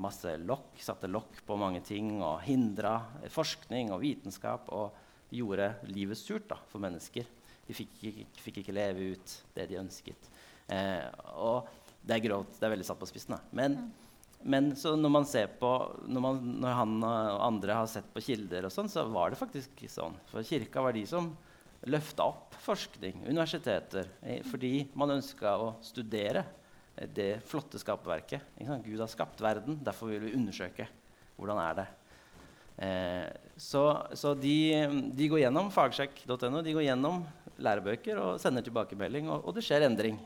[0.00, 2.94] masse lokk, satte lokk på mange ting og hindra
[3.34, 4.96] forskning og vitenskap og
[5.34, 7.26] gjorde livet surt da, for mennesker.
[7.68, 7.98] De fikk,
[8.40, 10.28] fikk, ikke leve ut det de ønsket.
[10.72, 11.04] Eh,
[11.36, 11.68] og
[12.00, 12.56] det er grovt.
[12.56, 13.36] Det er veldig satt på spissen.
[13.36, 13.40] Da.
[13.52, 14.46] Men, mm.
[14.54, 15.72] men når man ser på
[16.06, 19.40] når, man, når, han og andre har sett på kilder, og sånn, så var det
[19.40, 20.16] faktisk sånn.
[20.32, 21.34] For kirka var de som
[21.88, 26.46] løfta opp forskning, universiteter, eh, fordi man ønska å studere
[27.14, 28.56] det flotte skaperverket.
[28.84, 30.88] Gud har skapt verden, derfor vil vi undersøke
[31.38, 31.84] hvordan er det
[32.82, 33.82] eh, Så,
[34.18, 34.56] så de,
[35.14, 37.22] de, går gjennom fagsjekk.no, de går gjennom
[37.58, 40.18] lærebøker og sender tilbakemelding, og, og, det skjer endring.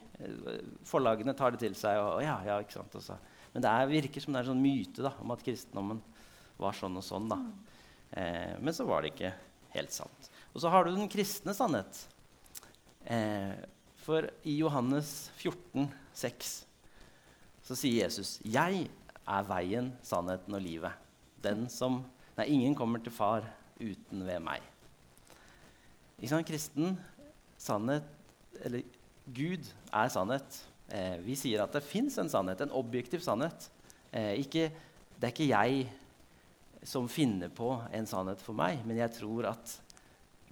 [0.89, 1.97] Forlagene tar det til seg.
[2.01, 3.17] Og, og ja, ja, ikke sant, også.
[3.55, 6.03] Men det er, virker som det er en sånn myte da, om at kristendommen
[6.61, 7.31] var sånn og sånn.
[7.33, 7.41] da.
[8.21, 9.33] Eh, men så var det ikke
[9.73, 10.29] helt sant.
[10.53, 12.05] Og så har du den kristne sannhet.
[13.09, 13.57] Eh,
[14.03, 16.67] for i Johannes 14, 6,
[17.63, 18.89] så sier Jesus, 'Jeg
[19.27, 20.99] er veien, sannheten og livet.'
[21.43, 22.05] Den som
[22.37, 23.45] Nei, ingen kommer til far
[23.81, 24.63] uten ved meg.
[26.17, 26.49] Ikke sant?
[26.49, 26.95] Kristen
[27.61, 28.07] sannhet
[28.65, 28.83] Eller
[29.27, 30.59] Gud er sannhet.
[30.89, 33.69] Eh, vi sier at det fins en sannhet, en objektiv sannhet.
[34.13, 34.69] Eh, ikke,
[35.17, 35.87] det er ikke jeg
[36.87, 39.77] som finner på en sannhet for meg, men jeg tror at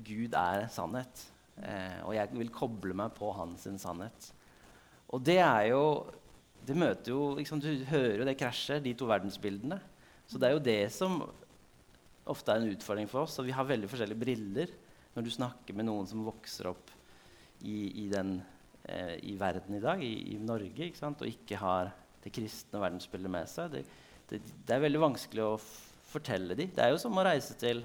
[0.01, 1.25] Gud er sannhet.
[1.61, 4.31] Eh, og jeg vil koble meg på hans sannhet.
[5.11, 5.85] Og det er jo
[6.67, 9.81] det møter jo, liksom, Du hører jo det krasjer, de to verdensbildene.
[10.31, 11.19] Så det er jo det som
[12.31, 13.39] ofte er en utfordring for oss.
[13.41, 14.75] Og vi har veldig forskjellige briller
[15.17, 16.93] når du snakker med noen som vokser opp
[17.67, 18.37] i, i, den,
[18.87, 21.25] eh, i verden i dag, i, i Norge, ikke sant?
[21.25, 21.91] og ikke har
[22.23, 23.75] det kristne verdensbildet med seg.
[23.75, 23.83] Det,
[24.31, 25.57] det, det er veldig vanskelig å
[26.13, 26.71] fortelle dem.
[26.77, 27.83] Det er jo som å reise til,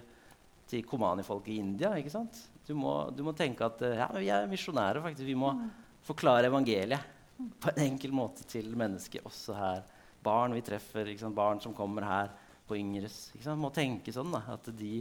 [0.70, 1.96] til Komani-folket i India.
[1.98, 2.44] ikke sant?
[2.68, 5.02] Du må, du må tenke at ja, vi er misjonærer.
[5.02, 5.26] faktisk.
[5.26, 5.66] Vi må mm.
[6.06, 9.86] forklare evangeliet på en enkel måte til mennesker også her.
[10.26, 12.34] Barn vi treffer, barn som kommer her
[12.66, 13.36] på Yngres.
[13.60, 15.00] Må tenke sånn da, at de,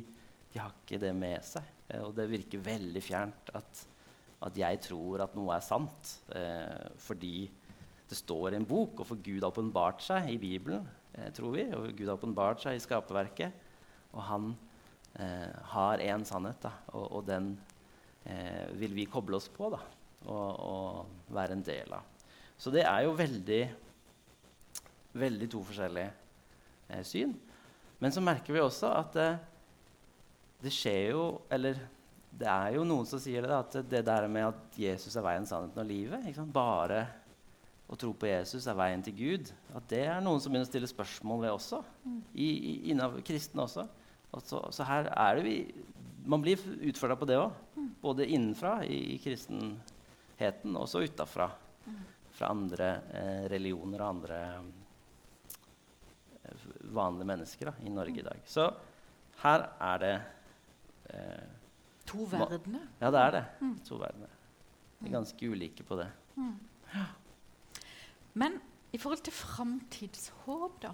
[0.52, 1.66] de, har ikke det med seg.
[1.88, 3.84] Eh, og det virker veldig fjernt at,
[4.44, 7.48] at jeg tror at noe er sant eh, fordi
[8.08, 11.54] det står i en bok, og for Gud har åpenbart seg i Bibelen, eh, tror
[11.56, 11.64] vi.
[11.72, 13.62] Og Gud har åpenbart seg i skaperverket.
[14.14, 14.50] Og han
[15.18, 17.54] eh, har én sannhet, da, og, og den
[18.28, 19.80] eh, vil vi koble oss på da,
[20.28, 22.13] og, og, være en del av.
[22.58, 23.62] Så det er jo veldig,
[25.18, 26.12] veldig to forskjellige
[26.88, 27.34] eh, syn.
[28.02, 29.42] Men så merker vi også at eh,
[30.64, 31.78] det skjer jo Eller
[32.34, 35.46] det er jo noen som sier det, at det der med at Jesus er veien,
[35.46, 37.04] sannheten og livet Bare
[37.84, 40.70] å tro på Jesus er veien til Gud, at det er noen som begynner å
[40.70, 41.82] stille spørsmål ved også.
[42.32, 43.84] I, i, Innav kristne også.
[44.40, 45.58] Så, så, her er det vi
[46.24, 47.52] Man blir utfordra på det òg.
[48.00, 51.50] Både innenfra i, i kristenheten, og så utafra.
[52.34, 54.38] Fra andre eh, religioner og andre
[56.42, 58.42] eh, vanlige mennesker da, i Norge i dag.
[58.46, 58.68] Så
[59.42, 60.14] her er det
[61.10, 61.50] eh,
[62.04, 62.84] To verdener.
[63.00, 63.44] Ja, det er det.
[63.88, 64.32] To verdener.
[64.98, 66.10] Vi er ganske ulike på det.
[68.34, 68.58] Men
[68.92, 70.92] i forhold til framtidshåp, da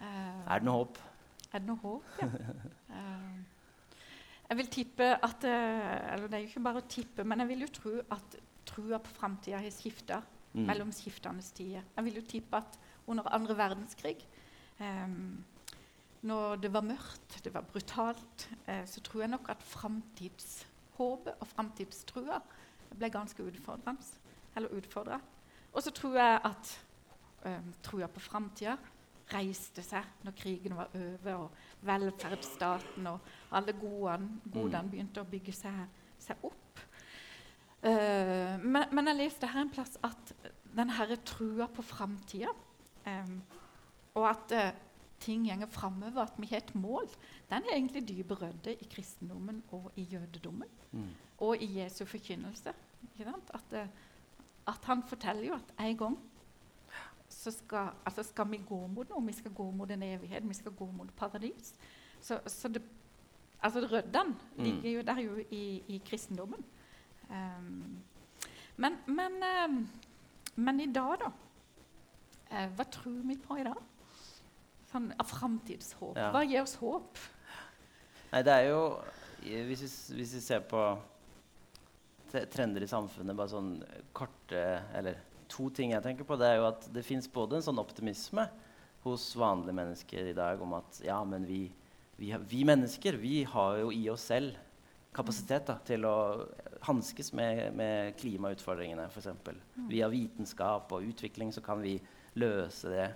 [0.00, 0.98] eh, Er det noe håp?
[1.52, 2.26] Er det noe håp, ja?
[2.90, 3.38] uh,
[4.48, 7.50] jeg vil tippe at eh, Eller det er jo ikke bare å tippe, men jeg
[7.50, 8.36] vil jo tro at
[8.76, 10.20] trua på framtida har skifta
[10.56, 10.66] Mm.
[10.66, 11.82] mellom skiftende tider.
[11.96, 14.16] Jeg vil jo tippe at under andre verdenskrig,
[14.80, 15.44] um,
[16.22, 21.46] når det var mørkt, det var brutalt, eh, så tror jeg nok at framtidshåpet og
[21.46, 22.40] framtidstrua
[22.98, 24.02] ble ganske utfordrende.
[24.56, 25.20] Eller utfordra.
[25.72, 26.80] Og så tror jeg at
[27.44, 28.78] eh, trua på framtida
[29.32, 31.50] reiste seg når krigen var over, og
[31.82, 33.20] velferdsstaten og
[33.52, 35.84] alle godene, godene begynte å bygge seg,
[36.18, 36.65] seg opp.
[37.82, 40.32] Eh, men, men jeg leste her en plass at
[40.76, 42.52] den herre trua på framtida,
[43.06, 43.36] um,
[44.16, 44.80] og at uh,
[45.20, 47.08] ting går framover, at vi har et mål,
[47.50, 50.68] den er egentlig dype rødde i kristendommen og i jødedommen.
[50.92, 51.08] Mm.
[51.38, 52.72] Og i Jesu forkynnelse.
[53.54, 53.86] At, uh,
[54.66, 56.18] at han forteller jo at en gang
[57.28, 59.26] så skal, altså skal vi gå mot noe.
[59.26, 61.74] Vi skal gå mot en evighet, vi skal gå mot paradis.
[62.20, 62.82] Så, så det,
[63.62, 64.64] altså røddene Mm.
[64.64, 66.64] ligger jo der jo i, i kristendommen.
[67.30, 68.02] Ehm,
[68.76, 69.80] men, men, ehm,
[70.54, 71.32] men i dag, da?
[72.50, 73.80] Eh, hva tror vi på i dag?
[74.90, 76.16] Sånn av framtidshåp.
[76.18, 76.30] Ja.
[76.34, 77.18] Hva gir oss håp?
[78.32, 78.80] Nei, det er jo
[79.46, 80.80] Hvis vi, hvis vi ser på
[82.50, 83.76] trender i samfunnet, bare sånn
[84.16, 84.62] korte
[84.96, 87.78] Eller to ting jeg tenker på, det er jo at det fins både en sånn
[87.78, 88.46] optimisme
[89.04, 91.68] hos vanlige mennesker i dag om at ja, men vi,
[92.18, 94.56] vi, vi mennesker vi har jo i oss selv
[95.16, 96.14] kapasitet da, til å
[96.86, 99.30] hanskes med, med klimautfordringene, f.eks.
[99.90, 101.96] Via vitenskap og utvikling så kan vi
[102.38, 103.06] løse det.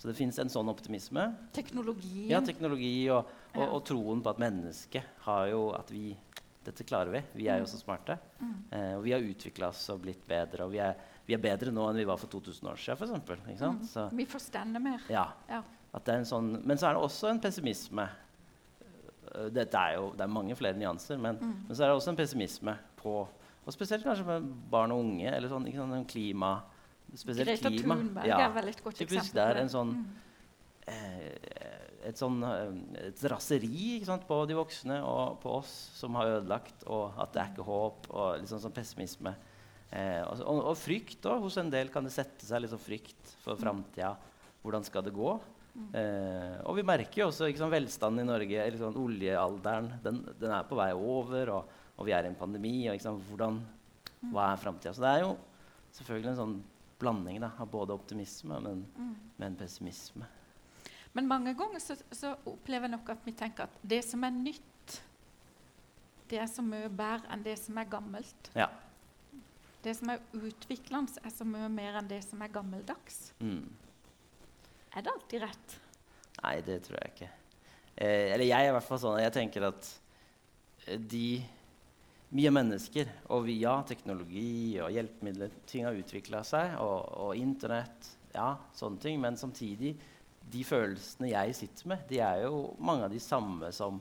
[0.00, 1.26] Så det fins en sånn optimisme.
[1.52, 2.24] Teknologi.
[2.30, 6.14] Ja, teknologi og, og, og troen på at mennesket har jo At vi
[6.64, 7.20] Dette klarer vi.
[7.40, 8.16] Vi er jo så smarte.
[8.40, 8.54] Mm.
[8.76, 10.66] Eh, og vi har utvikla oss og blitt bedre.
[10.66, 10.96] Og vi er,
[11.28, 13.86] vi er bedre nå enn vi var for 2000 år siden, f.eks.
[13.92, 15.04] Så, Vi forstår mer.
[15.08, 15.62] ja, Ja.
[15.92, 18.04] at det en sånn, men så er det også en pessimisme.
[19.34, 21.54] Eh, Dette er jo, det er mange flere nyanser, men, Mm.
[21.68, 23.26] men så er det også en pessimisme på
[23.66, 25.28] Og spesielt kanskje med barn og unge.
[25.30, 26.62] eller sånn, ikke sånn klima,
[27.14, 27.96] Spesielt Greta klima.
[27.96, 28.38] Thunberg Ja.
[28.48, 29.34] er vel et godt Typisk eksempel.
[29.34, 30.06] det er en sånn Mm.
[30.86, 36.26] eh, et sånn eh, et raseri sant, på de voksne og på oss som har
[36.40, 39.34] ødelagt, og at det er ikke håp, og litt sånn, sånn pessimisme.
[39.92, 41.40] Eh, og, og, og frykt òg.
[41.42, 44.16] Hos en del kan det sette seg litt sånn frykt for framtida.
[44.64, 45.40] Hvordan skal det gå?
[45.94, 48.58] Eh, og vi merker jo også sant, velstanden i Norge.
[48.64, 52.38] Eller sånn, oljealderen den, den er på vei over, og, og vi er i en
[52.38, 52.74] pandemi.
[52.90, 53.60] Og, sant, hvordan,
[54.32, 54.92] hva er framtida?
[54.96, 55.32] Så det er jo
[55.96, 56.58] selvfølgelig en sånn
[57.00, 59.14] blanding da, av både optimisme men, Mm.
[59.40, 60.26] men pessimisme.
[61.16, 64.30] Men mange ganger så, så opplever jeg nok at vi tenker at det som er
[64.30, 65.00] nytt,
[66.30, 68.50] det er så mye bedre enn det som er gammelt.
[68.54, 68.68] Ja.
[69.82, 73.32] Det som er utviklende, er så mye mer enn det som er gammeldags.
[73.40, 73.64] Mm.
[74.90, 75.76] Er det alltid rett?
[76.40, 77.30] Nei, det tror jeg ikke.
[77.94, 79.20] Eh, eller jeg er i hvert fall sånn.
[79.22, 79.90] Jeg tenker at
[80.86, 81.40] eh, de
[82.34, 88.54] mye mennesker, og via teknologi og hjelpemidler Ting har utvikla seg, og, og Internett, ja,
[88.76, 89.20] sånne ting.
[89.22, 89.96] Men samtidig,
[90.50, 94.00] de følelsene jeg sitter med, de er jo mange av de samme som,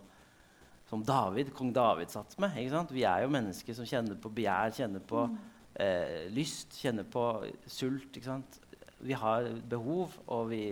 [0.89, 2.57] som David, kong David satt med.
[2.57, 2.93] ikke sant?
[2.95, 5.25] Vi er jo mennesker som kjenner på begjær, kjenner på
[5.81, 7.25] eh, lyst, kjenner på
[7.69, 8.21] sult.
[9.01, 10.63] Vi har behov, og vi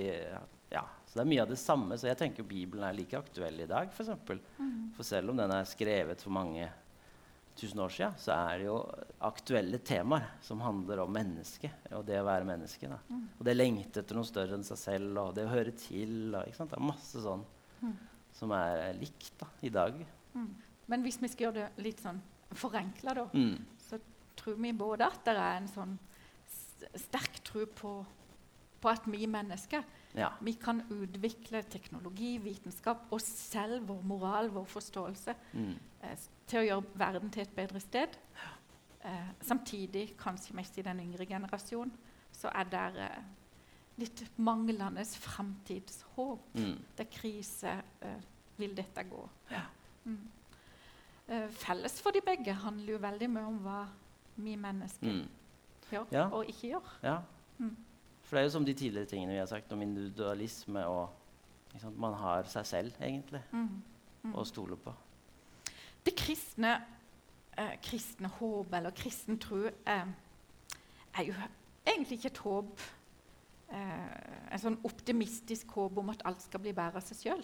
[0.70, 1.96] Ja, så det er mye av det samme.
[1.96, 3.96] Så jeg tenker Bibelen er like aktuell i dag, f.eks.
[3.96, 4.04] For,
[4.36, 4.42] eksempel.
[4.98, 6.68] for selv om den er skrevet for mange
[7.58, 8.76] tusen år siden, så er det jo
[9.26, 12.90] aktuelle temaer som handler om mennesket og det å være menneske.
[12.92, 13.00] Da.
[13.40, 16.36] Og det lengte etter noe større enn seg selv, og det å høre til.
[16.36, 16.70] Og, ikke sant?
[16.76, 17.46] Det er masse sånn
[18.38, 19.96] som er likt da, i dag.
[20.36, 20.52] Mm.
[20.92, 22.20] Men hvis vi skal gjøre det litt sånn
[22.54, 23.58] forenkla, da, Mm.
[23.88, 23.98] så
[24.36, 25.98] tror vi både at det er en sånn
[26.96, 28.06] sterk tro på,
[28.82, 29.84] på at vi mennesker
[30.16, 30.30] Ja.
[30.42, 35.76] vi kan utvikle teknologi, vitenskap og selv vår moral, vår forståelse, Mm.
[36.04, 36.18] eh,
[36.48, 38.08] til å gjøre verden til et bedre sted.
[39.06, 41.92] Eh, samtidig, kanskje mest i den yngre generasjonen,
[42.32, 43.24] så er det eh,
[43.98, 46.40] litt manglende framtidshåp.
[46.56, 46.78] Mm.
[46.98, 47.84] Det er krise.
[48.02, 48.22] eh,
[48.58, 49.30] vil dette gå?
[50.06, 50.28] Mm.
[51.30, 53.88] Eh, felles for de begge handler jo veldig mye om hva
[54.38, 55.28] vi mennesker Mm.
[55.92, 56.28] Gjøre Ja.
[56.32, 56.94] og ikke gjøre.
[57.04, 57.18] Ja.
[57.60, 57.76] Mm.
[58.24, 61.10] For det er jo som de tidligere tingene vi har sagt om individualisme og?
[61.96, 63.82] Man har seg selv, egentlig, Mm.
[64.24, 64.34] Mm.
[64.36, 64.94] å stole på.
[66.06, 66.82] Det kristne,
[67.58, 70.06] eh, kristne håp eller kristen tro eh,
[71.14, 71.34] er jo
[71.86, 72.80] egentlig ikke et håp
[73.70, 77.44] eh, En sånn optimistisk håp om at alt skal bli bedre av seg sjøl.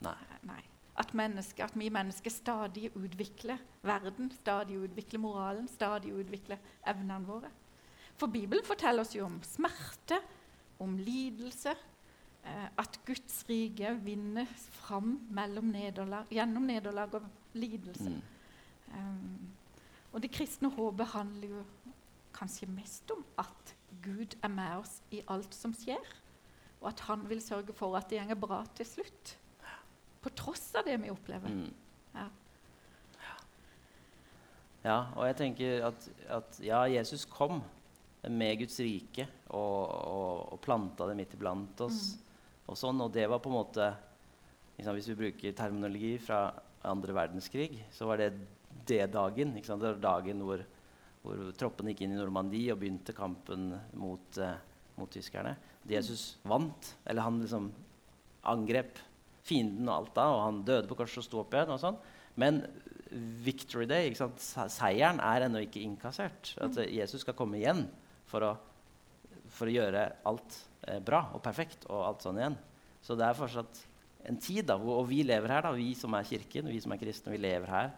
[0.00, 0.14] Nei.
[0.42, 0.62] Nei.
[0.96, 7.50] At, menneske, at vi mennesker stadig utvikler verden, stadig utvikler moralen, stadig utvikler evnene våre.
[8.14, 10.20] For Bibelen forteller oss jo om smerte,
[10.78, 11.74] om lidelse,
[12.44, 18.10] eh, at Guds rike vinner fram nederlag, gjennom nederlag og lidelse.
[18.10, 18.22] Mm.
[18.94, 19.54] Um,
[20.12, 21.64] og det kristne håpet handler jo
[22.34, 26.02] kanskje mest om at Gud er med oss i alt som skjer,
[26.80, 29.36] og at han vil sørge for at det går bra til slutt.
[30.24, 31.52] På tross av det vi opplever.
[31.52, 31.68] Mm.
[32.14, 32.26] Ja.
[34.84, 37.62] Ja, og jeg tenker at, at ja, Jesus kom
[38.28, 42.14] med Guds rike og, og, og planta det midt iblant oss.
[42.68, 43.88] Og sånn, og det var på en måte
[44.76, 46.46] liksom, Hvis vi bruker terminologi fra
[46.84, 48.30] andre verdenskrig, så var det
[48.88, 49.54] det dagen.
[49.56, 50.64] Det var dagen hvor,
[51.22, 54.56] hvor troppene gikk inn i Normandie og begynte kampen mot, uh,
[55.00, 55.54] mot tyskerne.
[55.88, 57.70] Jesus vant, eller han liksom
[58.52, 59.00] angrep
[59.44, 61.72] fienden og alt da, og han døde på korset og sto opp igjen.
[61.74, 61.98] og sånn.
[62.40, 62.62] Men
[63.44, 64.44] victory day, ikke sant?
[64.72, 66.54] Seieren er ennå ikke innkassert.
[66.64, 67.84] At eh, Jesus skal komme igjen
[68.30, 68.52] for å,
[69.52, 72.58] for å gjøre alt eh, bra og perfekt og alt sånn igjen.
[73.04, 73.84] Så det er fortsatt
[74.24, 76.94] en tid, da, hvor, og vi lever her, da, vi som er kirken, vi som
[76.94, 77.90] er kristne, vi lever her.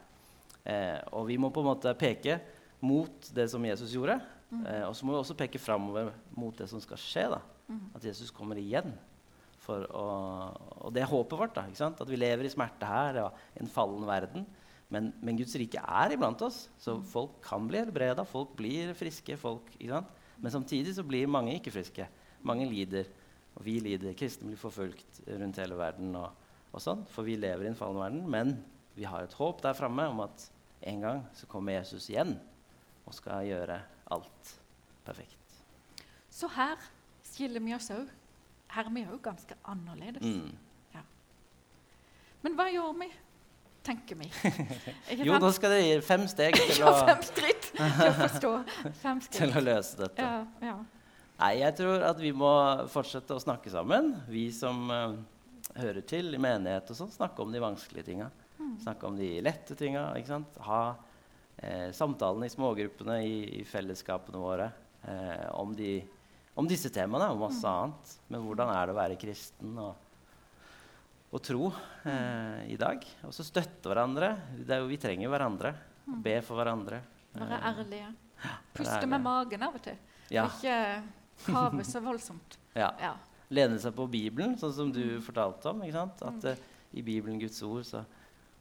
[0.67, 2.41] Eh, og vi må på en måte peke
[2.83, 4.19] mot det som Jesus gjorde.
[4.51, 7.29] Eh, og så må vi også peke framover mot det som skal skje.
[7.37, 7.41] da.
[7.95, 8.93] At Jesus kommer igjen.
[9.73, 10.05] Å,
[10.87, 11.57] og det er håpet vårt.
[11.57, 11.67] da?
[11.89, 14.47] At vi lever i smerte her og i en fallen verden.
[14.93, 18.25] Men, men Guds rike er iblant oss, så folk kan bli helbreda.
[18.29, 19.37] Folk blir friske.
[19.41, 19.73] folk?
[19.83, 22.07] Men samtidig så blir mange ikke friske.
[22.47, 23.09] Mange lider.
[23.57, 24.15] Og vi lider.
[24.19, 26.15] Kristne blir forfulgt rundt hele verden.
[26.21, 28.29] Og, og sånn, For vi lever i en fallen verden.
[28.31, 28.55] Men
[28.97, 30.47] vi har et håp der framme om at
[30.87, 32.37] en gang så kommer Jesus igjen
[33.07, 33.81] og skal gjøre
[34.13, 34.53] alt
[35.07, 35.59] perfekt.
[36.31, 36.79] Så her
[37.25, 38.07] skiller vi oss òg.
[38.77, 40.23] Her er vi òg ganske annerledes.
[40.23, 40.55] Mm.
[42.45, 43.09] Men hva gjør vi,
[43.87, 44.29] tenker vi?
[45.27, 48.53] Jo, da skal det gi fem steg til å, fem skritt til å forstå.
[49.01, 50.27] Fem til å løse dette.
[50.27, 50.77] Ja, ja.
[51.41, 52.53] Nei, jeg tror at vi må
[52.93, 54.15] fortsette å snakke sammen.
[54.31, 55.17] Vi som uh,
[55.77, 58.31] hører til i menighet og sånn, snakke om de vanskelige tinga.
[58.81, 60.09] Snakke om de lette tinga.
[60.17, 60.57] ikke sant?
[60.65, 60.81] Ha
[61.57, 64.71] eh, samtalene i smågruppene i, i fellesskapene våre
[65.03, 65.99] eh, om, de,
[66.57, 68.15] om disse temaene og masse annet.
[68.33, 69.95] Men hvordan er det å være kristen og,
[71.31, 71.69] og tro
[72.09, 73.05] eh, i dag?
[73.29, 74.33] Og så støtte hverandre.
[74.57, 75.75] Det er jo, vi trenger hverandre.
[76.25, 77.03] Be for hverandre.
[77.37, 78.11] Være Eh, ærlige.
[78.73, 79.11] Puste ærlige.
[79.13, 79.99] med magen av og til.
[80.33, 80.47] Ja.
[80.47, 80.79] Og ikke
[81.47, 82.57] kave så voldsomt.
[82.83, 82.89] ja.
[83.01, 83.15] Ja.
[83.53, 85.85] lene seg på Bibelen, sånn som du fortalte om.
[85.85, 86.63] At eh,
[86.97, 88.01] i Bibelen, Guds ord, så,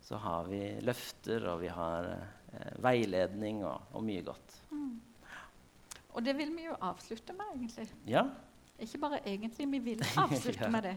[0.03, 4.59] så har vi løfter, og vi har eh, veiledning og, og mye godt.
[6.15, 7.87] Og det vil vi jo avslutte med, egentlig.
[8.07, 8.23] Ja?
[8.79, 10.69] Ikke bare egentlig, vi vil avslutte Ja.
[10.71, 10.95] med det.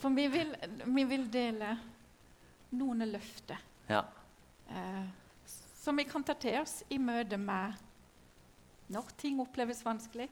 [0.00, 0.54] For vi vil,
[0.86, 1.74] vi vil dele
[2.72, 3.58] noen løfter
[3.88, 4.04] Ja.
[4.70, 5.06] eh,
[5.80, 7.74] som vi kan ta til oss i møte med
[8.90, 10.28] når ting oppleves vanskelig,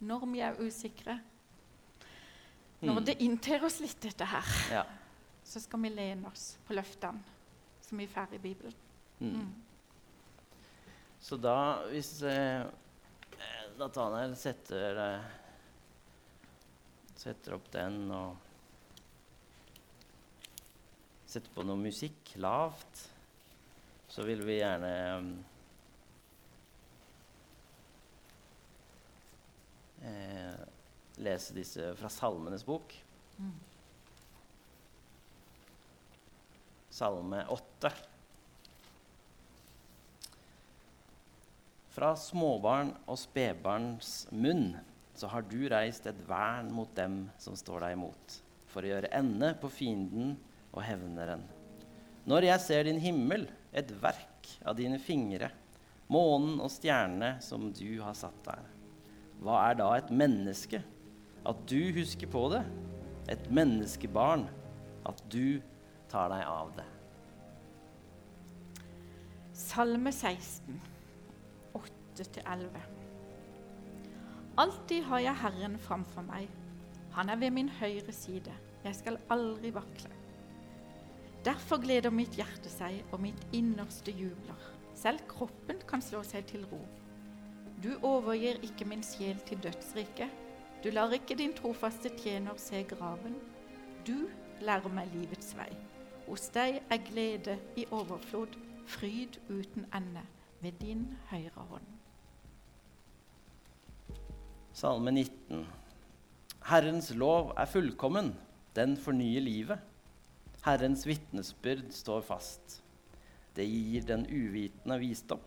[0.00, 1.18] når vi er usikre.
[2.80, 3.04] Når Mm.
[3.04, 4.84] det inntar oss litt, dette her, ja.
[5.44, 7.20] så skal vi lene oss på løftene
[7.82, 8.74] som vi får i Bibelen.
[9.20, 9.34] Mm.
[9.34, 9.52] Mm.
[11.20, 11.56] Så da,
[11.90, 12.64] hvis eh,
[13.80, 15.28] Nathanael setter eh,
[17.16, 18.46] Setter opp den og
[21.30, 23.04] Setter på noe musikk lavt,
[24.10, 24.90] så vil vi gjerne
[30.02, 30.58] eh,
[31.22, 32.96] lese disse fra Salmenes bok.
[33.38, 33.54] Mm.
[37.00, 37.94] Salme 8.
[41.90, 44.76] Fra småbarn og spedbarns munn
[45.18, 48.36] så har du reist et vern mot dem som står deg imot,
[48.70, 50.36] for å gjøre ende på fienden
[50.70, 51.42] og hevneren.
[52.30, 55.50] Når jeg ser din himmel, et verk av dine fingre,
[56.10, 58.62] månen og stjernene som du har satt der,
[59.42, 60.82] hva er da et menneske?
[61.48, 62.62] At du husker på det?
[63.32, 64.44] Et menneskebarn?
[65.08, 65.62] At du
[66.12, 66.86] tar deg av det?
[69.56, 70.76] Salme 16,
[72.20, 72.80] 8-11.
[74.58, 76.48] Alltid har jeg Herren framfor meg.
[77.16, 78.52] Han er ved min høyre side.
[78.84, 80.10] Jeg skal aldri vakle.
[81.44, 84.70] Derfor gleder mitt hjerte seg, og mitt innerste jubler.
[84.94, 86.80] Selv kroppen kan slå seg til ro.
[87.80, 90.28] Du overgir ikke min sjel til dødsriket.
[90.84, 93.38] Du lar ikke din trofaste tjener se graven.
[94.06, 94.28] Du
[94.60, 95.70] lærer meg livets vei.
[96.28, 100.22] Hos deg er glede i overflod, fryd uten ende,
[100.60, 101.99] ved din høyre hånd.
[104.70, 105.64] Salme 19.
[106.70, 108.28] Herrens lov er fullkommen,
[108.76, 109.80] den fornyer livet.
[110.62, 112.76] Herrens vitnesbyrd står fast.
[113.56, 115.42] Det gir den uvitende visdom.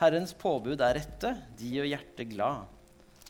[0.00, 2.64] Herrens påbud er rette, de gjør hjertet glad.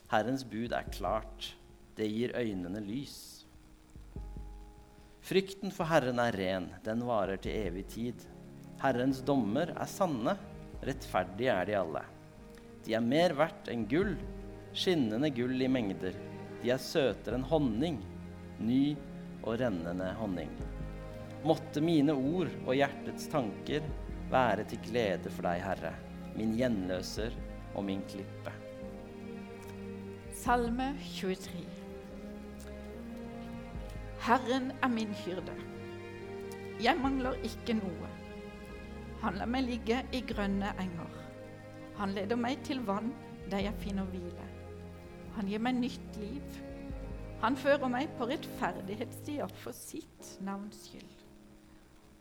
[0.09, 1.51] Herrens bud er klart,
[1.99, 3.19] det gir øynene lys.
[5.25, 8.25] Frykten for Herren er ren, den varer til evig tid.
[8.81, 10.39] Herrens dommer er sanne,
[10.85, 12.03] rettferdige er de alle.
[12.89, 14.17] De er mer verdt enn gull,
[14.75, 16.15] skinnende gull i mengder.
[16.63, 18.01] De er søtere enn honning,
[18.59, 18.95] ny
[19.45, 20.51] og rennende honning.
[21.45, 23.85] Måtte mine ord og hjertets tanker
[24.33, 25.93] være til glede for deg, Herre,
[26.35, 27.35] min gjenløser
[27.75, 28.53] og min klippe.
[30.35, 31.63] Salme 23.
[34.25, 35.55] Herren er min hyrde.
[36.83, 38.11] Jeg mangler ikke noe.
[39.23, 41.21] Han lar meg ligge i grønne enger.
[42.01, 43.13] Han leder meg til vann
[43.53, 44.54] der jeg finner hvile.
[45.37, 46.59] Han gir meg nytt liv.
[47.43, 51.25] Han fører meg på rettferdighetsstier for sitt navns skyld.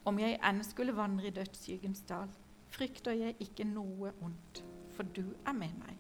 [0.10, 2.32] Om jeg enn skulle vandre i dødsskyggens dal,
[2.74, 4.64] frykter jeg ikke noe ondt,
[4.96, 6.00] for du er med meg.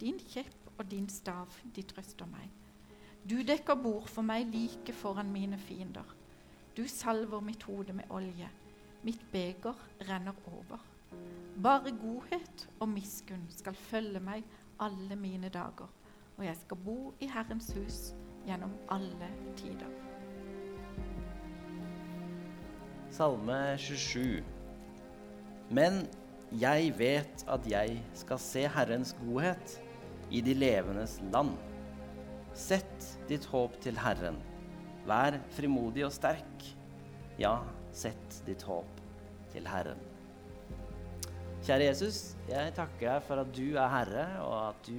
[0.00, 2.48] Din kjepp og din stav, de trøster meg.
[3.24, 6.06] Du dekker bord for meg like foran mine fiender.
[6.76, 8.48] Du salver mitt hode med olje.
[9.04, 9.76] Mitt beger
[10.08, 10.80] renner over.
[11.62, 14.44] Bare godhet og miskunn skal følge meg
[14.82, 15.88] alle mine dager,
[16.36, 18.00] og jeg skal bo i Herrens hus
[18.46, 19.28] gjennom alle
[19.58, 19.90] tider.
[23.14, 24.42] Salme 27.
[25.70, 26.02] Men
[26.60, 29.78] jeg vet at jeg skal se Herrens godhet
[30.34, 31.54] i de levendes land.
[32.54, 34.40] Sett ditt håp til Herren.
[35.06, 36.66] Vær frimodig og sterk.
[37.38, 37.58] Ja,
[37.94, 39.00] sett ditt håp
[39.52, 40.00] til Herren.
[41.64, 44.98] Kjære Jesus, jeg takker deg for at du er Herre, og at du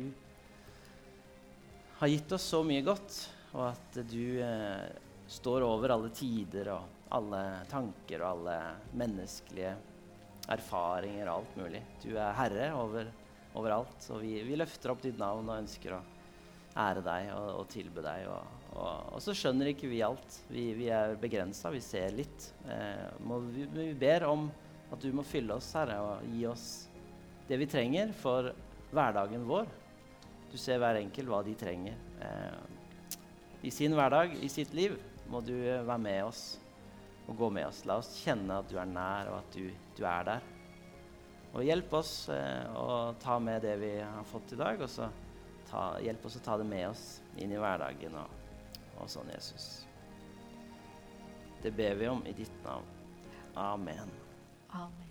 [2.00, 3.18] har gitt oss så mye godt,
[3.56, 4.88] og at du eh,
[5.32, 7.42] står over alle tider og alle
[7.72, 8.56] tanker og alle
[9.00, 9.76] menneskelige
[10.52, 11.82] erfaringer og alt mulig.
[12.04, 13.08] Du er Herre over,
[13.56, 16.02] overalt, og vi, vi løfter opp ditt navn og ønsker å
[16.76, 18.28] ære deg og, og tilbe deg.
[18.28, 20.42] Og, og, og, så skjønner ikke vi alt.
[20.52, 22.52] Vi, vi er begrensa, vi ser litt.
[22.68, 24.50] Eh, må, vi, vi, ber om
[24.92, 26.68] at du må fylle oss, Herre, og gi oss
[27.48, 28.52] det vi trenger for
[28.92, 29.70] hverdagen vår.
[30.56, 31.98] Du ser hver enkelt hva de trenger.
[32.24, 34.94] Eh, I sin hverdag, i sitt liv,
[35.28, 36.44] må du være med oss
[37.28, 37.82] og gå med oss.
[37.84, 39.66] La oss kjenne at du er nær, og at du,
[39.98, 40.46] du er der.
[41.52, 45.10] Og hjelp oss eh, å ta med det vi har fått i dag, og så
[45.68, 47.04] ta, hjelp oss å ta det med oss
[47.36, 48.38] inn i hverdagen og,
[48.96, 49.68] og sånn, Jesus.
[51.66, 52.88] Det ber vi om i ditt navn.
[53.60, 54.16] Amen.
[54.72, 55.05] Amen.